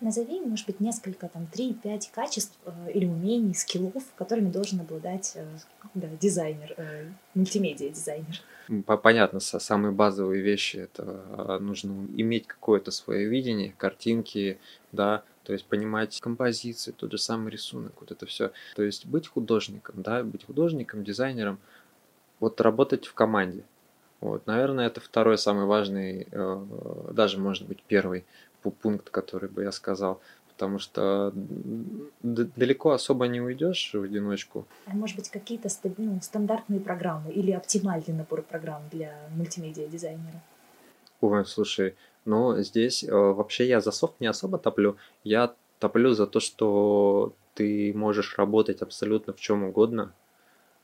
Назови, 0.00 0.40
может 0.40 0.66
быть, 0.66 0.80
несколько, 0.80 1.28
там, 1.28 1.48
3-5 1.52 2.02
качеств 2.14 2.56
э, 2.64 2.92
или 2.94 3.04
умений, 3.04 3.52
скиллов, 3.52 4.04
которыми 4.14 4.48
должен 4.48 4.80
обладать 4.80 5.32
э, 5.34 5.44
да, 5.94 6.06
дизайнер, 6.20 6.72
э, 6.76 7.08
мультимедиа-дизайнер. 7.34 8.40
Понятно, 9.02 9.40
самые 9.40 9.92
базовые 9.92 10.42
вещи 10.42 10.76
это 10.76 11.24
а, 11.30 11.58
нужно 11.58 12.06
иметь 12.16 12.46
какое-то 12.46 12.90
свое 12.90 13.26
видение, 13.26 13.74
картинки, 13.76 14.58
да, 14.92 15.22
то 15.42 15.52
есть 15.52 15.64
понимать 15.64 16.20
композиции, 16.20 16.92
тот 16.92 17.10
же 17.10 17.18
самый 17.18 17.50
рисунок, 17.50 17.92
вот 17.98 18.10
это 18.10 18.26
все. 18.26 18.52
То 18.76 18.82
есть 18.82 19.06
быть 19.06 19.26
художником, 19.26 20.02
да, 20.02 20.22
быть 20.22 20.44
художником, 20.44 21.02
дизайнером, 21.02 21.58
вот 22.40 22.60
работать 22.60 23.06
в 23.06 23.14
команде. 23.14 23.64
Вот, 24.20 24.46
наверное, 24.46 24.86
это 24.86 25.00
второй 25.00 25.38
самый 25.38 25.66
важный, 25.66 26.26
даже 27.12 27.38
может 27.38 27.66
быть 27.66 27.82
первый 27.86 28.24
пункт, 28.82 29.10
который 29.10 29.48
бы 29.48 29.62
я 29.62 29.72
сказал. 29.72 30.20
Потому 30.48 30.80
что 30.80 31.32
далеко 32.22 32.90
особо 32.90 33.28
не 33.28 33.40
уйдешь 33.40 33.90
в 33.94 34.02
одиночку. 34.02 34.66
А 34.86 34.90
может 34.90 35.16
быть, 35.16 35.30
какие-то 35.30 35.68
ну, 35.98 36.18
стандартные 36.20 36.80
программы 36.80 37.30
или 37.30 37.52
оптимальный 37.52 38.12
набор 38.12 38.42
программ 38.42 38.82
для 38.90 39.16
мультимедиа-дизайнера? 39.36 40.42
Ой, 41.20 41.44
слушай, 41.46 41.94
ну 42.24 42.60
здесь 42.60 43.04
э, 43.04 43.12
вообще 43.12 43.68
я 43.68 43.80
за 43.80 43.92
софт 43.92 44.20
не 44.20 44.26
особо 44.26 44.58
топлю. 44.58 44.96
Я 45.22 45.54
топлю 45.78 46.12
за 46.12 46.26
то, 46.26 46.40
что 46.40 47.32
ты 47.54 47.92
можешь 47.94 48.36
работать 48.36 48.82
абсолютно 48.82 49.32
в 49.32 49.40
чем 49.40 49.62
угодно. 49.62 50.12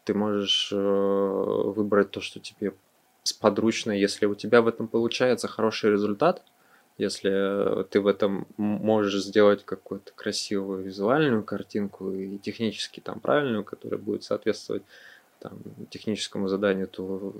Ты 0.04 0.14
можешь 0.14 0.70
э, 0.72 0.76
выбрать 0.76 2.12
то, 2.12 2.20
что 2.20 2.38
тебе 2.38 2.74
сподручно. 3.24 3.92
Если 3.92 4.26
у 4.26 4.34
тебя 4.34 4.62
в 4.62 4.68
этом 4.68 4.86
получается 4.86 5.48
хороший 5.48 5.90
результат, 5.90 6.42
если 6.96 7.84
ты 7.90 8.00
в 8.00 8.06
этом 8.06 8.46
можешь 8.56 9.24
сделать 9.24 9.64
какую-то 9.64 10.12
красивую 10.14 10.84
визуальную 10.84 11.42
картинку 11.42 12.12
и 12.12 12.38
технически 12.38 13.00
там 13.00 13.18
правильную, 13.18 13.64
которая 13.64 13.98
будет 13.98 14.22
соответствовать 14.22 14.84
там, 15.40 15.58
техническому 15.90 16.46
заданию, 16.46 16.86
то 16.86 17.34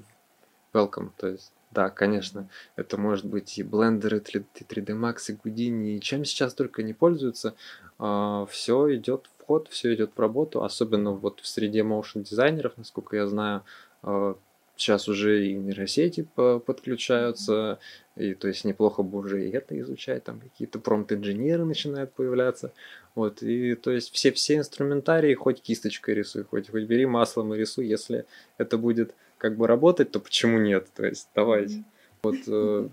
welcome. 0.72 1.10
То 1.16 1.28
есть, 1.28 1.52
да, 1.70 1.88
конечно, 1.88 2.48
это 2.74 2.96
может 2.98 3.26
быть 3.26 3.58
и 3.58 3.62
блендеры, 3.62 4.18
3D 4.18 4.86
Max, 4.88 5.16
и 5.28 5.34
Houdini, 5.34 5.96
и 5.96 6.00
чем 6.00 6.24
сейчас 6.24 6.54
только 6.54 6.82
не 6.82 6.92
пользуются, 6.92 7.54
а, 7.98 8.46
все 8.46 8.96
идет 8.96 9.30
в 9.38 9.44
ход, 9.46 9.68
все 9.68 9.94
идет 9.94 10.10
в 10.16 10.20
работу, 10.20 10.64
особенно 10.64 11.12
вот 11.12 11.40
в 11.40 11.46
среде 11.46 11.80
motion 11.80 12.22
дизайнеров, 12.22 12.76
насколько 12.76 13.16
я 13.16 13.26
знаю, 13.28 13.62
а, 14.02 14.36
сейчас 14.76 15.08
уже 15.08 15.46
и 15.46 15.54
нейросети 15.54 16.26
подключаются, 16.34 17.78
и 18.16 18.34
то 18.34 18.48
есть 18.48 18.64
неплохо 18.64 19.02
бы 19.02 19.18
уже 19.18 19.46
и 19.46 19.50
это 19.50 19.78
изучать, 19.80 20.24
там 20.24 20.40
какие-то 20.40 20.78
промпт-инженеры 20.78 21.64
начинают 21.64 22.12
появляться. 22.12 22.72
Вот, 23.14 23.42
и 23.42 23.74
то 23.74 23.90
есть 23.90 24.12
все, 24.12 24.32
все 24.32 24.56
инструментарии, 24.56 25.34
хоть 25.34 25.62
кисточкой 25.62 26.14
рисуй, 26.14 26.44
хоть, 26.44 26.70
хоть 26.70 26.84
бери 26.84 27.06
маслом 27.06 27.54
и 27.54 27.58
рисуй, 27.58 27.86
если 27.86 28.26
это 28.58 28.76
будет 28.78 29.14
как 29.38 29.56
бы 29.56 29.66
работать, 29.66 30.10
то 30.10 30.20
почему 30.20 30.58
нет? 30.58 30.88
То 30.94 31.06
есть 31.06 31.28
давайте. 31.34 31.84
Вот, 32.22 32.36
э, 32.46 32.88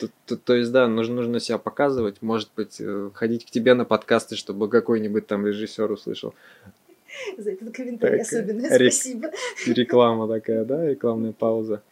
то, 0.00 0.08
то, 0.26 0.36
то 0.36 0.54
есть, 0.54 0.72
да, 0.72 0.88
нужно, 0.88 1.16
нужно 1.16 1.40
себя 1.40 1.58
показывать, 1.58 2.22
может 2.22 2.50
быть, 2.56 2.76
э, 2.80 3.10
ходить 3.14 3.46
к 3.46 3.50
тебе 3.50 3.74
на 3.74 3.84
подкасты, 3.84 4.36
чтобы 4.36 4.68
какой-нибудь 4.68 5.26
там 5.26 5.46
режиссер 5.46 5.90
услышал 5.90 6.34
за 7.36 7.52
этот 7.52 7.74
комментарий 7.74 8.18
так, 8.18 8.26
особенно. 8.26 8.68
Спасибо. 8.68 9.30
Реклама 9.66 10.28
такая, 10.28 10.64
да, 10.64 10.86
рекламная 10.86 11.32
пауза. 11.32 11.82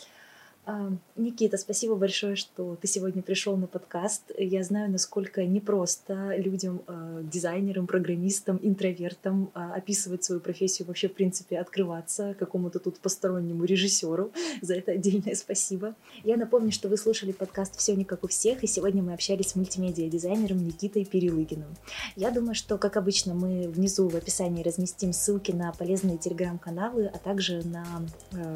Никита, 1.16 1.56
спасибо 1.56 1.96
большое, 1.96 2.36
что 2.36 2.76
ты 2.80 2.86
сегодня 2.86 3.22
пришел 3.22 3.56
на 3.56 3.66
подкаст. 3.66 4.30
Я 4.38 4.62
знаю, 4.62 4.90
насколько 4.90 5.44
непросто 5.44 6.34
людям, 6.36 6.82
а, 6.86 7.22
дизайнерам, 7.22 7.86
программистам, 7.86 8.58
интровертам 8.62 9.50
а, 9.54 9.74
описывать 9.74 10.24
свою 10.24 10.40
профессию, 10.40 10.86
вообще, 10.86 11.08
в 11.08 11.14
принципе, 11.14 11.58
открываться 11.58 12.34
какому-то 12.38 12.78
тут 12.78 12.98
постороннему 13.00 13.64
режиссеру. 13.64 14.32
За 14.62 14.74
это 14.74 14.92
отдельное 14.92 15.34
спасибо. 15.34 15.94
Я 16.24 16.36
напомню, 16.36 16.72
что 16.72 16.88
вы 16.88 16.96
слушали 16.96 17.32
подкаст 17.32 17.76
«Все 17.76 17.94
не 17.94 18.04
как 18.04 18.24
у 18.24 18.28
всех», 18.28 18.62
и 18.64 18.66
сегодня 18.66 19.02
мы 19.02 19.12
общались 19.12 19.48
с 19.48 19.56
мультимедиа-дизайнером 19.56 20.64
Никитой 20.64 21.04
Перелыгиным. 21.04 21.76
Я 22.16 22.30
думаю, 22.30 22.54
что, 22.54 22.78
как 22.78 22.96
обычно, 22.96 23.34
мы 23.34 23.68
внизу 23.68 24.08
в 24.08 24.16
описании 24.16 24.62
разместим 24.62 25.12
ссылки 25.12 25.52
на 25.52 25.72
полезные 25.72 26.18
телеграм-каналы, 26.18 27.06
а 27.12 27.18
также 27.18 27.62
на 27.64 27.84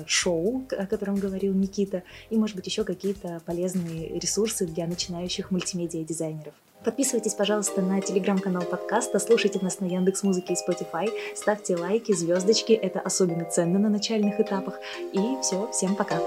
шоу, 0.07 0.65
о 0.71 0.87
котором 0.87 1.17
говорил 1.17 1.53
Никита, 1.55 1.94
и, 2.31 2.37
может 2.37 2.57
быть, 2.57 2.67
еще 2.67 2.85
какие-то 2.85 3.41
полезные 3.47 4.19
ресурсы 4.19 4.67
для 4.67 4.87
начинающих 4.87 5.51
мультимедиа-дизайнеров. 5.51 6.55
Подписывайтесь, 6.85 7.33
пожалуйста, 7.33 7.81
на 7.81 8.01
телеграм-канал 8.03 8.63
подкаста, 8.63 9.19
слушайте 9.19 9.59
нас 9.63 9.81
на 9.81 9.87
Яндекс 9.87 10.23
Музыке 10.23 10.53
и 10.53 10.57
Spotify, 10.57 11.11
ставьте 11.35 11.77
лайки, 11.77 12.13
звездочки, 12.13 12.73
это 12.73 13.01
особенно 13.01 13.47
ценно 13.47 13.79
на 13.79 13.89
начальных 13.89 14.39
этапах. 14.39 14.79
И 15.13 15.41
все, 15.41 15.71
всем 15.73 15.97
пока! 15.97 16.21